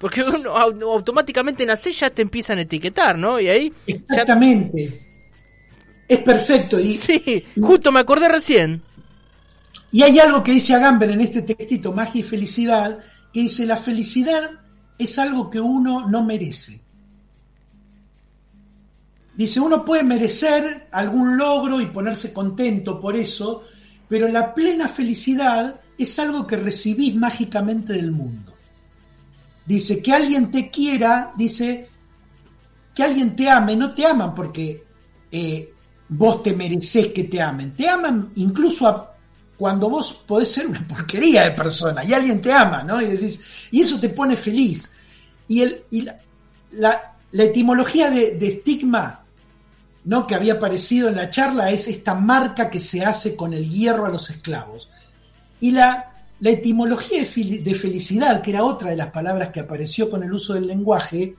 Porque 0.00 0.22
uno 0.22 0.56
automáticamente 0.56 1.66
nace 1.66 1.92
ya 1.92 2.08
te 2.08 2.22
empiezan 2.22 2.56
a 2.56 2.62
etiquetar, 2.62 3.18
¿no? 3.18 3.38
Y 3.38 3.48
ahí. 3.50 3.72
Exactamente. 3.86 5.05
Es 6.08 6.18
perfecto. 6.18 6.78
Y, 6.78 6.94
sí, 6.94 7.44
justo 7.60 7.90
me 7.92 8.00
acordé 8.00 8.28
recién. 8.28 8.82
Y 9.92 10.02
hay 10.02 10.18
algo 10.18 10.42
que 10.42 10.52
dice 10.52 10.74
Agamben 10.74 11.10
en 11.10 11.20
este 11.20 11.42
textito, 11.42 11.92
Magia 11.92 12.20
y 12.20 12.24
Felicidad, 12.24 12.98
que 13.32 13.40
dice, 13.40 13.66
la 13.66 13.76
felicidad 13.76 14.50
es 14.98 15.18
algo 15.18 15.48
que 15.50 15.60
uno 15.60 16.08
no 16.08 16.22
merece. 16.24 16.82
Dice, 19.36 19.60
uno 19.60 19.84
puede 19.84 20.02
merecer 20.02 20.88
algún 20.92 21.36
logro 21.36 21.80
y 21.80 21.86
ponerse 21.86 22.32
contento 22.32 23.00
por 23.00 23.16
eso, 23.16 23.64
pero 24.08 24.28
la 24.28 24.54
plena 24.54 24.88
felicidad 24.88 25.80
es 25.98 26.18
algo 26.18 26.46
que 26.46 26.56
recibís 26.56 27.14
mágicamente 27.14 27.92
del 27.92 28.12
mundo. 28.12 28.54
Dice, 29.66 30.02
que 30.02 30.12
alguien 30.12 30.50
te 30.50 30.70
quiera, 30.70 31.32
dice, 31.36 31.88
que 32.94 33.02
alguien 33.02 33.36
te 33.36 33.50
ame, 33.50 33.76
no 33.76 33.94
te 33.94 34.06
aman 34.06 34.34
porque 34.34 34.84
eh, 35.30 35.74
vos 36.08 36.42
te 36.42 36.54
mereces 36.54 37.08
que 37.08 37.24
te 37.24 37.40
amen, 37.40 37.74
te 37.74 37.88
aman 37.88 38.32
incluso 38.36 39.08
cuando 39.56 39.88
vos 39.88 40.22
podés 40.26 40.50
ser 40.50 40.66
una 40.66 40.86
porquería 40.86 41.44
de 41.44 41.50
persona 41.52 42.04
y 42.04 42.12
alguien 42.12 42.40
te 42.40 42.52
ama, 42.52 42.82
¿no? 42.84 43.00
Y 43.00 43.06
decís, 43.06 43.68
y 43.72 43.80
eso 43.80 43.98
te 43.98 44.10
pone 44.10 44.36
feliz. 44.36 44.92
Y, 45.48 45.62
el, 45.62 45.84
y 45.90 46.06
la, 46.72 47.14
etimología 47.32 48.10
de, 48.10 48.36
estigma, 48.46 49.24
¿no? 50.04 50.26
Que 50.26 50.34
había 50.34 50.54
aparecido 50.54 51.08
en 51.08 51.16
la 51.16 51.30
charla 51.30 51.70
es 51.70 51.88
esta 51.88 52.14
marca 52.14 52.68
que 52.68 52.80
se 52.80 53.04
hace 53.04 53.34
con 53.34 53.54
el 53.54 53.68
hierro 53.68 54.04
a 54.04 54.10
los 54.10 54.28
esclavos. 54.28 54.90
Y 55.60 55.70
la, 55.70 56.12
la 56.40 56.50
etimología 56.50 57.20
de 57.20 57.74
felicidad, 57.74 58.42
que 58.42 58.50
era 58.50 58.62
otra 58.62 58.90
de 58.90 58.96
las 58.96 59.10
palabras 59.10 59.48
que 59.48 59.60
apareció 59.60 60.10
con 60.10 60.22
el 60.22 60.32
uso 60.32 60.52
del 60.52 60.66
lenguaje, 60.66 61.34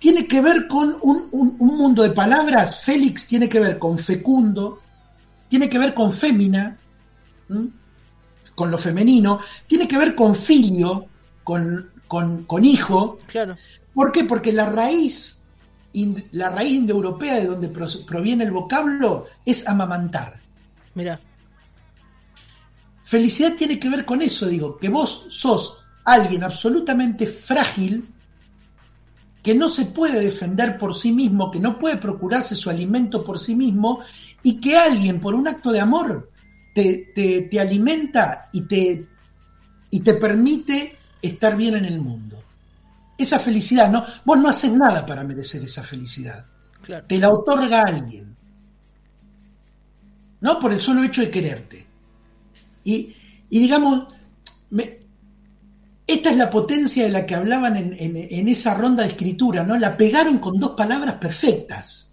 tiene 0.00 0.26
que 0.26 0.40
ver 0.40 0.66
con 0.66 0.96
un, 1.02 1.28
un 1.30 1.76
mundo 1.76 2.02
de 2.02 2.10
palabras. 2.10 2.84
Félix 2.84 3.28
tiene 3.28 3.48
que 3.48 3.60
ver 3.60 3.78
con 3.78 3.96
fecundo, 3.98 4.80
tiene 5.48 5.68
que 5.68 5.78
ver 5.78 5.94
con 5.94 6.10
fémina, 6.10 6.76
con 8.54 8.70
lo 8.70 8.78
femenino, 8.78 9.40
tiene 9.66 9.86
que 9.86 9.98
ver 9.98 10.14
con 10.14 10.34
filio, 10.34 11.06
con, 11.44 11.90
con, 12.06 12.64
hijo. 12.64 13.18
Claro. 13.26 13.56
¿Por 13.92 14.12
qué? 14.12 14.24
Porque 14.24 14.52
la 14.52 14.66
raíz, 14.66 15.42
la 16.32 16.50
raíz 16.50 16.74
indoeuropea 16.74 17.36
de 17.36 17.46
donde 17.46 17.68
proviene 17.68 18.44
el 18.44 18.52
vocablo 18.52 19.26
es 19.44 19.66
amamantar. 19.66 20.40
Mira. 20.94 21.18
Felicidad 23.02 23.54
tiene 23.54 23.80
que 23.80 23.88
ver 23.88 24.04
con 24.04 24.22
eso, 24.22 24.46
digo, 24.46 24.78
que 24.78 24.88
vos 24.88 25.26
sos 25.30 25.78
alguien 26.04 26.44
absolutamente 26.44 27.26
frágil, 27.26 28.08
que 29.42 29.54
no 29.54 29.68
se 29.68 29.86
puede 29.86 30.20
defender 30.20 30.76
por 30.76 30.94
sí 30.94 31.12
mismo, 31.12 31.50
que 31.50 31.60
no 31.60 31.78
puede 31.78 31.96
procurarse 31.96 32.54
su 32.54 32.68
alimento 32.68 33.24
por 33.24 33.40
sí 33.40 33.54
mismo, 33.54 34.00
y 34.42 34.60
que 34.60 34.76
alguien 34.76 35.20
por 35.20 35.34
un 35.34 35.48
acto 35.48 35.72
de 35.72 35.80
amor 35.80 36.30
te, 36.74 37.12
te, 37.50 37.60
alimenta 37.60 38.48
y 38.52 38.62
te, 38.62 39.08
y 39.90 40.00
te 40.00 40.14
permite 40.14 40.96
estar 41.20 41.56
bien 41.56 41.74
en 41.76 41.84
el 41.86 42.00
mundo. 42.00 42.42
Esa 43.16 43.38
felicidad, 43.38 43.90
¿no? 43.90 44.04
Vos 44.24 44.38
no 44.38 44.48
haces 44.48 44.72
nada 44.72 45.04
para 45.04 45.24
merecer 45.24 45.62
esa 45.62 45.82
felicidad. 45.82 46.46
Te 47.06 47.18
la 47.18 47.30
otorga 47.30 47.82
alguien. 47.82 48.34
¿No? 50.40 50.58
Por 50.58 50.72
el 50.72 50.80
solo 50.80 51.04
hecho 51.04 51.20
de 51.20 51.30
quererte. 51.30 51.86
Y, 52.84 53.14
y 53.50 53.58
digamos, 53.58 54.06
me, 54.70 54.99
esta 56.12 56.30
es 56.30 56.36
la 56.36 56.50
potencia 56.50 57.04
de 57.04 57.10
la 57.10 57.24
que 57.24 57.34
hablaban 57.34 57.76
en, 57.76 58.48
esa 58.48 58.74
ronda 58.74 59.02
de 59.02 59.10
escritura, 59.10 59.64
¿no? 59.64 59.76
La 59.76 59.96
pegaron 59.96 60.38
con 60.38 60.58
dos 60.58 60.72
palabras 60.72 61.16
perfectas. 61.16 62.12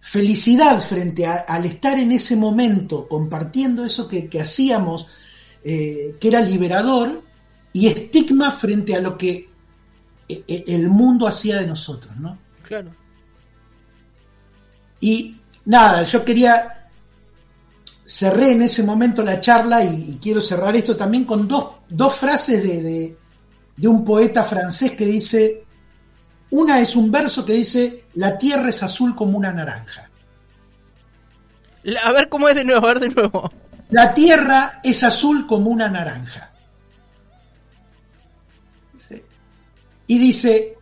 Felicidad 0.00 0.80
frente 0.80 1.26
al 1.26 1.64
estar 1.64 1.98
en 1.98 2.10
ese 2.10 2.36
momento 2.36 3.06
compartiendo 3.06 3.84
eso 3.84 4.08
que, 4.08 4.28
hacíamos, 4.40 5.06
eh, 5.62 6.16
que 6.20 6.28
era 6.28 6.40
liberador, 6.40 7.22
y 7.72 7.86
estigma 7.86 8.50
frente 8.50 8.94
a 8.94 9.00
lo 9.00 9.16
que 9.16 9.48
eh, 10.28 10.44
eh, 10.46 10.64
el 10.66 10.88
mundo 10.88 11.26
hacía 11.26 11.58
de 11.58 11.66
nosotros, 11.66 12.16
¿no? 12.16 12.38
Claro. 12.62 12.90
Y 15.00 15.36
nada, 15.64 16.02
yo 16.02 16.24
quería 16.24 16.81
cerré 18.12 18.52
en 18.52 18.60
ese 18.60 18.82
momento 18.82 19.22
la 19.22 19.40
charla 19.40 19.82
y, 19.82 20.18
quiero 20.20 20.42
cerrar 20.42 20.76
esto 20.76 20.94
también 20.94 21.24
con 21.24 21.48
dos, 21.48 22.14
frases 22.14 22.62
de, 22.62 23.16
un 23.88 24.04
poeta 24.04 24.44
francés 24.44 24.90
que 24.92 25.06
dice, 25.06 25.64
una 26.50 26.78
es 26.80 26.94
un 26.94 27.10
verso 27.10 27.42
que 27.42 27.54
dice, 27.54 28.04
la 28.14 28.36
tierra 28.36 28.68
es 28.68 28.82
azul 28.82 29.14
como 29.16 29.38
una 29.38 29.50
naranja. 29.50 30.10
A 32.04 32.12
ver 32.12 32.28
cómo 32.28 32.50
es 32.50 32.54
de 32.54 32.64
nuevo, 32.64 32.86
a 32.86 32.92
ver 32.92 33.00
de 33.00 33.08
nuevo. 33.08 33.50
La 33.88 34.12
tierra 34.12 34.80
es 34.84 35.02
azul 35.04 35.46
como 35.46 35.70
una 35.70 35.88
naranja. 35.88 36.50
Y 40.06 40.18
dice, 40.18 40.76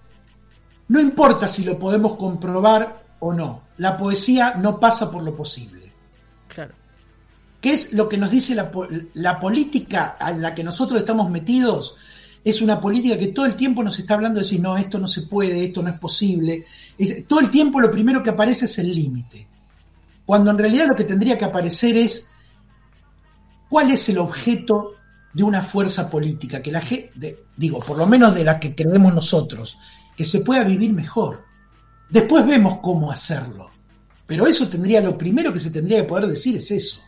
no 0.89 0.99
importa 0.99 1.47
si 1.47 1.63
lo 1.63 1.79
podemos 1.79 2.17
comprobar 2.17 3.05
o 3.21 3.33
no, 3.33 3.63
la 3.77 3.97
poesía 3.97 4.55
no 4.57 4.81
pasa 4.81 5.13
por 5.13 5.23
lo 5.23 5.37
posible. 5.37 5.90
¿Qué 7.61 7.73
es 7.73 7.93
lo 7.93 8.09
que 8.09 8.17
nos 8.17 8.31
dice 8.31 8.55
la, 8.55 9.39
política 9.39 10.17
a 10.19 10.33
la 10.33 10.55
que 10.55 10.65
nosotros 10.65 11.01
estamos 11.01 11.31
metidos? 11.31 11.97
Es 12.43 12.63
una 12.63 12.81
política 12.81 13.19
que 13.19 13.29
todo 13.29 13.45
el 13.45 13.55
tiempo 13.55 13.83
nos 13.83 13.99
está 13.99 14.15
hablando 14.15 14.39
de 14.41 14.45
decir, 14.45 14.61
no, 14.61 14.79
esto 14.79 14.99
no 14.99 15.07
se 15.07 15.23
puede, 15.23 15.67
esto 15.67 15.83
no 15.83 15.91
es 15.91 15.99
posible. 15.99 16.65
todo 17.29 17.41
el 17.41 17.51
tiempo 17.51 17.79
lo 17.79 17.91
primero 17.91 18.23
que 18.23 18.31
aparece 18.31 18.65
es 18.65 18.79
el 18.79 18.95
límite. 18.95 19.47
Cuando 20.25 20.51
en 20.51 20.59
realidad 20.59 20.87
lo 20.87 20.97
que 20.97 21.05
tendría 21.05 21.37
que 21.37 21.45
aparecer 21.45 21.99
es 21.99 22.31
cuál 23.69 23.91
es 23.91 24.09
el 24.09 24.19
objeto 24.19 24.95
de 25.35 25.43
una 25.43 25.63
fuerza 25.63 26.09
política, 26.09 26.63
que 26.63 26.73
la 26.73 26.83
digo, 27.57 27.81
por 27.81 27.99
lo 27.99 28.07
menos 28.07 28.35
de 28.35 28.45
la 28.45 28.59
que 28.59 28.75
creemos 28.75 29.15
nosotros, 29.15 29.77
que 30.17 30.25
se 30.25 30.41
pueda 30.41 30.65
vivir 30.65 30.95
mejor. 30.95 31.45
Después 32.09 32.47
vemos 32.47 32.77
cómo 32.77 33.13
hacerlo. 33.13 33.71
Pero 34.27 34.47
eso 34.47 34.67
tendría, 34.67 35.03
lo 35.03 35.19
primero 35.19 35.53
que 35.53 35.59
se 35.59 35.71
tendría 35.71 35.99
que 35.99 36.09
poder 36.09 36.27
decir 36.27 36.57
es 36.57 36.71
eso 36.71 37.03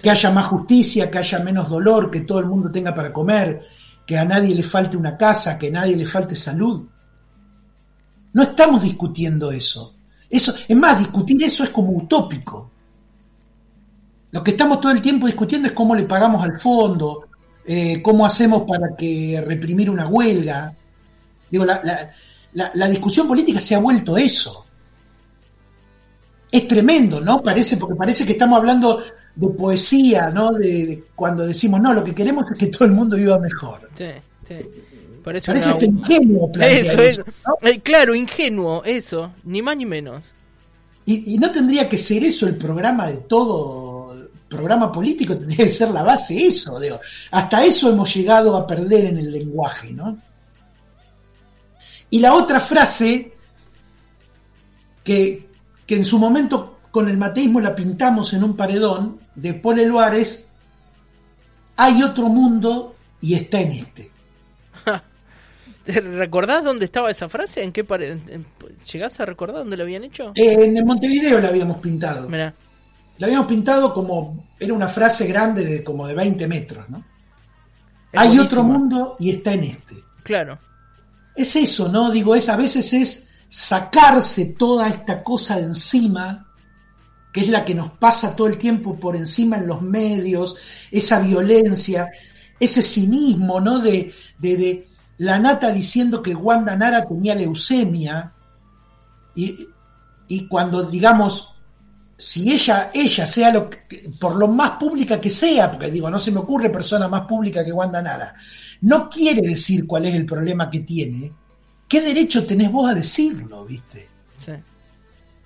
que 0.00 0.10
haya 0.10 0.30
más 0.30 0.46
justicia, 0.46 1.10
que 1.10 1.18
haya 1.18 1.38
menos 1.40 1.68
dolor, 1.68 2.10
que 2.10 2.20
todo 2.20 2.38
el 2.40 2.46
mundo 2.46 2.70
tenga 2.70 2.94
para 2.94 3.12
comer, 3.12 3.60
que 4.06 4.16
a 4.18 4.24
nadie 4.24 4.54
le 4.54 4.62
falte 4.62 4.96
una 4.96 5.16
casa, 5.16 5.58
que 5.58 5.68
a 5.68 5.72
nadie 5.72 5.96
le 5.96 6.06
falte 6.06 6.34
salud. 6.34 6.84
No 8.32 8.42
estamos 8.42 8.82
discutiendo 8.82 9.52
eso. 9.52 9.94
Eso, 10.30 10.54
es 10.66 10.76
más, 10.76 10.98
discutir 10.98 11.42
eso 11.44 11.62
es 11.62 11.70
como 11.70 11.90
utópico. 11.90 12.70
Lo 14.30 14.42
que 14.42 14.52
estamos 14.52 14.80
todo 14.80 14.92
el 14.92 15.02
tiempo 15.02 15.26
discutiendo 15.26 15.68
es 15.68 15.74
cómo 15.74 15.94
le 15.94 16.04
pagamos 16.04 16.42
al 16.42 16.58
fondo, 16.58 17.28
eh, 17.66 18.00
cómo 18.00 18.24
hacemos 18.24 18.62
para 18.66 18.96
que 18.96 19.42
reprimir 19.46 19.90
una 19.90 20.08
huelga. 20.08 20.74
Digo, 21.50 21.66
la, 21.66 21.80
la- 22.54 22.88
discusión 22.88 23.28
política 23.28 23.60
se 23.60 23.74
ha 23.74 23.78
vuelto 23.78 24.16
eso. 24.16 24.66
Es 26.50 26.66
tremendo, 26.66 27.20
¿no? 27.20 27.42
Parece, 27.42 27.76
porque 27.76 27.94
parece 27.94 28.24
que 28.24 28.32
estamos 28.32 28.58
hablando 28.58 29.02
de 29.34 29.48
poesía, 29.48 30.30
¿no? 30.30 30.52
De, 30.52 30.86
de 30.86 31.04
cuando 31.14 31.46
decimos, 31.46 31.80
no, 31.80 31.92
lo 31.94 32.04
que 32.04 32.14
queremos 32.14 32.50
es 32.50 32.58
que 32.58 32.66
todo 32.66 32.84
el 32.84 32.92
mundo 32.92 33.16
viva 33.16 33.38
mejor. 33.38 33.88
Sí, 33.96 34.04
sí. 34.46 34.56
Parece, 35.24 35.46
Parece 35.46 35.66
una- 35.66 35.72
hasta 35.74 35.84
ingenuo 35.86 36.50
plantear 36.52 36.78
Eso, 36.86 36.92
eso, 37.02 37.22
eso. 37.22 37.24
¿no? 37.62 37.68
Eh, 37.68 37.80
claro, 37.80 38.14
ingenuo, 38.14 38.82
eso, 38.84 39.32
ni 39.44 39.62
más 39.62 39.76
ni 39.76 39.86
menos. 39.86 40.34
Y, 41.04 41.34
y 41.34 41.38
no 41.38 41.50
tendría 41.50 41.88
que 41.88 41.96
ser 41.98 42.24
eso 42.24 42.46
el 42.46 42.56
programa 42.56 43.06
de 43.06 43.18
todo 43.18 44.02
programa 44.48 44.92
político, 44.92 45.36
tendría 45.38 45.64
que 45.64 45.72
ser 45.72 45.88
la 45.90 46.02
base 46.02 46.44
eso. 46.46 46.78
Digo. 46.78 47.00
Hasta 47.30 47.64
eso 47.64 47.88
hemos 47.88 48.14
llegado 48.14 48.54
a 48.54 48.66
perder 48.66 49.06
en 49.06 49.16
el 49.18 49.32
lenguaje, 49.32 49.92
¿no? 49.92 50.18
Y 52.10 52.18
la 52.18 52.34
otra 52.34 52.60
frase 52.60 53.32
que, 55.02 55.48
que 55.86 55.96
en 55.96 56.04
su 56.04 56.18
momento 56.18 56.71
con 56.92 57.08
el 57.10 57.18
mateísmo 57.18 57.60
la 57.60 57.74
pintamos 57.74 58.32
en 58.34 58.44
un 58.44 58.54
paredón 58.56 59.18
de 59.34 59.54
Paul 59.54 59.80
Eluard 59.80 60.14
es 60.14 60.50
hay 61.76 62.02
otro 62.04 62.28
mundo 62.28 62.94
y 63.20 63.34
está 63.34 63.60
en 63.60 63.72
este. 63.72 64.10
¿Te 65.84 66.00
¿Recordás 66.00 66.62
dónde 66.62 66.84
estaba 66.84 67.10
esa 67.10 67.28
frase? 67.28 67.62
¿En 67.64 67.72
qué 67.72 67.82
pare... 67.82 68.12
en- 68.12 68.28
en- 68.28 68.46
¿Llegás 68.92 69.18
a 69.20 69.24
recordar 69.26 69.58
dónde 69.58 69.76
lo 69.76 69.82
habían 69.84 70.04
hecho? 70.04 70.32
Eh, 70.34 70.56
en 70.64 70.76
el 70.76 70.84
Montevideo 70.84 71.40
la 71.40 71.48
habíamos 71.48 71.78
pintado. 71.78 72.28
Mirá, 72.28 72.54
La 73.18 73.26
habíamos 73.26 73.46
pintado 73.48 73.92
como, 73.94 74.44
era 74.60 74.72
una 74.74 74.88
frase 74.88 75.26
grande 75.26 75.64
de 75.64 75.82
como 75.84 76.06
de 76.06 76.14
20 76.14 76.46
metros, 76.48 76.88
¿no? 76.90 76.98
es 78.12 78.20
Hay 78.20 78.38
otro 78.38 78.62
mundo 78.64 79.16
y 79.18 79.30
está 79.30 79.54
en 79.54 79.64
este. 79.64 79.96
Claro, 80.22 80.58
Es 81.34 81.56
eso, 81.56 81.88
¿no? 81.88 82.10
Digo, 82.10 82.34
es 82.36 82.48
a 82.48 82.56
veces 82.56 82.92
es 82.92 83.30
sacarse 83.48 84.54
toda 84.58 84.88
esta 84.88 85.22
cosa 85.24 85.56
de 85.56 85.62
encima, 85.64 86.46
que 87.32 87.40
es 87.40 87.48
la 87.48 87.64
que 87.64 87.74
nos 87.74 87.90
pasa 87.92 88.36
todo 88.36 88.46
el 88.46 88.58
tiempo 88.58 88.98
por 89.00 89.16
encima 89.16 89.56
en 89.56 89.66
los 89.66 89.80
medios, 89.82 90.54
esa 90.90 91.20
violencia, 91.20 92.08
ese 92.60 92.82
cinismo, 92.82 93.60
¿no? 93.60 93.78
De, 93.78 94.12
de, 94.38 94.56
de 94.56 94.88
la 95.18 95.38
nata 95.38 95.72
diciendo 95.72 96.22
que 96.22 96.34
Wanda 96.34 96.76
Nara 96.76 97.06
tenía 97.06 97.34
leucemia, 97.34 98.32
y, 99.34 99.66
y 100.28 100.46
cuando, 100.46 100.82
digamos, 100.82 101.54
si 102.16 102.52
ella, 102.52 102.90
ella 102.92 103.26
sea 103.26 103.52
lo 103.52 103.68
que- 103.70 104.10
por 104.20 104.36
lo 104.36 104.48
más 104.48 104.72
pública 104.72 105.20
que 105.20 105.30
sea, 105.30 105.70
porque 105.70 105.90
digo, 105.90 106.10
no 106.10 106.18
se 106.18 106.30
me 106.30 106.38
ocurre 106.40 106.70
persona 106.70 107.08
más 107.08 107.22
pública 107.26 107.64
que 107.64 107.72
Wanda 107.72 108.02
Nara, 108.02 108.34
no 108.82 109.08
quiere 109.08 109.40
decir 109.42 109.86
cuál 109.86 110.04
es 110.06 110.14
el 110.14 110.26
problema 110.26 110.68
que 110.70 110.80
tiene, 110.80 111.32
¿qué 111.88 112.00
derecho 112.00 112.46
tenés 112.46 112.70
vos 112.70 112.90
a 112.90 112.94
decirlo, 112.94 113.64
viste? 113.64 114.08
sí. 114.44 114.52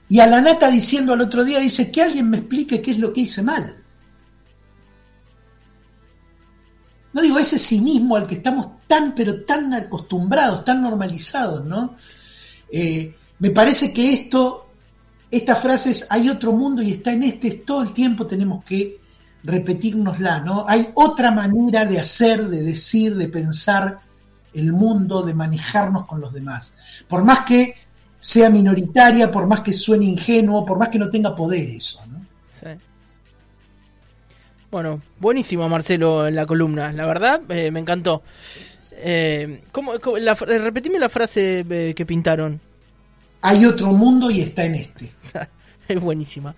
Y 0.08 0.20
a 0.20 0.26
la 0.26 0.40
nata 0.40 0.70
diciendo 0.70 1.12
al 1.12 1.20
otro 1.20 1.44
día, 1.44 1.58
dice, 1.58 1.90
que 1.90 2.02
alguien 2.02 2.30
me 2.30 2.38
explique 2.38 2.80
qué 2.80 2.92
es 2.92 2.98
lo 2.98 3.12
que 3.12 3.22
hice 3.22 3.42
mal. 3.42 3.82
No 7.12 7.22
digo 7.22 7.38
ese 7.38 7.58
cinismo 7.58 8.16
al 8.16 8.26
que 8.26 8.36
estamos 8.36 8.68
tan, 8.86 9.14
pero 9.14 9.42
tan 9.44 9.72
acostumbrados, 9.72 10.64
tan 10.64 10.82
normalizados, 10.82 11.64
¿no? 11.64 11.96
Eh, 12.70 13.14
me 13.38 13.50
parece 13.50 13.92
que 13.92 14.12
esto, 14.12 14.68
estas 15.30 15.58
frases, 15.60 16.06
hay 16.10 16.28
otro 16.28 16.52
mundo 16.52 16.82
y 16.82 16.92
está 16.92 17.12
en 17.12 17.24
este, 17.24 17.50
todo 17.52 17.82
el 17.82 17.92
tiempo 17.92 18.26
tenemos 18.26 18.64
que 18.64 18.98
repetirnosla, 19.42 20.40
¿no? 20.40 20.66
Hay 20.68 20.88
otra 20.94 21.30
manera 21.30 21.84
de 21.86 21.98
hacer, 21.98 22.48
de 22.48 22.62
decir, 22.62 23.16
de 23.16 23.28
pensar 23.28 24.00
el 24.52 24.72
mundo, 24.72 25.22
de 25.22 25.34
manejarnos 25.34 26.06
con 26.06 26.20
los 26.20 26.32
demás. 26.32 26.72
Por 27.08 27.24
más 27.24 27.40
que 27.40 27.74
sea 28.28 28.50
minoritaria, 28.50 29.30
por 29.30 29.46
más 29.46 29.60
que 29.60 29.72
suene 29.72 30.06
ingenuo, 30.06 30.64
por 30.66 30.78
más 30.78 30.88
que 30.88 30.98
no 30.98 31.08
tenga 31.08 31.32
poder 31.36 31.64
eso, 31.68 32.04
¿no? 32.10 32.20
Sí. 32.60 32.66
Bueno, 34.70 35.00
buenísimo 35.20 35.68
Marcelo 35.68 36.26
en 36.26 36.34
la 36.34 36.44
columna, 36.44 36.92
la 36.92 37.06
verdad 37.06 37.40
eh, 37.50 37.70
me 37.70 37.78
encantó. 37.80 38.22
Eh, 38.98 39.62
¿cómo, 39.70 39.92
cómo- 40.00 40.16
la, 40.18 40.34
fra- 40.34 40.58
repetime 40.58 40.98
la 40.98 41.08
frase 41.08 41.64
eh, 41.70 41.94
que 41.94 42.04
pintaron. 42.04 42.60
Hay 43.42 43.64
otro 43.64 43.92
mundo 43.92 44.28
y 44.30 44.40
está 44.40 44.64
en 44.64 44.74
este. 44.74 45.12
es 45.88 46.00
buenísima. 46.00 46.54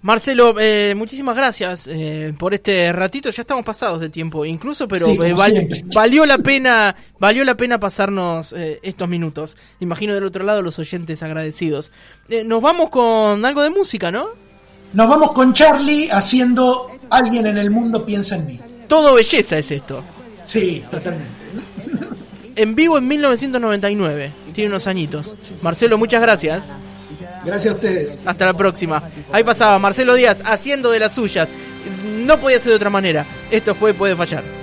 Marcelo, 0.00 0.54
eh, 0.60 0.94
muchísimas 0.96 1.34
gracias 1.34 1.88
eh, 1.88 2.32
por 2.38 2.54
este 2.54 2.92
ratito. 2.92 3.30
Ya 3.30 3.42
estamos 3.42 3.64
pasados 3.64 4.00
de 4.00 4.08
tiempo, 4.10 4.44
incluso, 4.44 4.86
pero 4.86 5.06
Sí, 5.06 5.18
eh, 5.24 5.32
val- 5.32 5.50
siempre. 5.50 5.82
valió 5.92 6.24
la 6.24 6.38
pena, 6.38 6.94
valió 7.18 7.44
la 7.44 7.56
pena 7.56 7.80
pasarnos 7.80 8.52
eh, 8.52 8.78
estos 8.82 9.08
minutos. 9.08 9.56
Imagino 9.80 10.14
del 10.14 10.24
otro 10.24 10.44
lado 10.44 10.62
los 10.62 10.78
oyentes 10.78 11.22
agradecidos. 11.24 11.90
Eh, 12.28 12.44
nos 12.44 12.62
vamos 12.62 12.90
con 12.90 13.44
algo 13.44 13.62
de 13.62 13.70
música, 13.70 14.12
¿no? 14.12 14.28
Nos 14.92 15.08
vamos 15.08 15.32
con 15.32 15.52
Charlie 15.52 16.08
haciendo 16.10 16.92
Alguien 17.10 17.46
en 17.46 17.58
el 17.58 17.70
mundo 17.70 18.04
piensa 18.06 18.36
en 18.36 18.46
mí. 18.46 18.60
Todo 18.86 19.14
belleza 19.14 19.58
es 19.58 19.70
esto. 19.70 20.02
Sí, 20.44 20.84
totalmente. 20.90 21.28
En 22.56 22.74
vivo 22.74 22.98
en 22.98 23.06
1999. 23.06 24.32
Tiene 24.52 24.70
unos 24.70 24.88
añitos. 24.88 25.36
Marcelo, 25.62 25.96
muchas 25.96 26.20
gracias. 26.20 26.62
Gracias 27.48 27.72
a 27.72 27.76
ustedes. 27.76 28.18
Hasta 28.26 28.46
la 28.46 28.54
próxima. 28.54 29.02
Ahí 29.32 29.42
pasaba 29.42 29.78
Marcelo 29.78 30.14
Díaz 30.14 30.42
haciendo 30.44 30.90
de 30.90 31.00
las 31.00 31.14
suyas. 31.14 31.48
No 32.26 32.38
podía 32.38 32.58
ser 32.58 32.70
de 32.70 32.76
otra 32.76 32.90
manera. 32.90 33.24
Esto 33.50 33.74
fue 33.74 33.94
Puede 33.94 34.14
Fallar. 34.14 34.57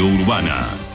Urbana. 0.00 0.59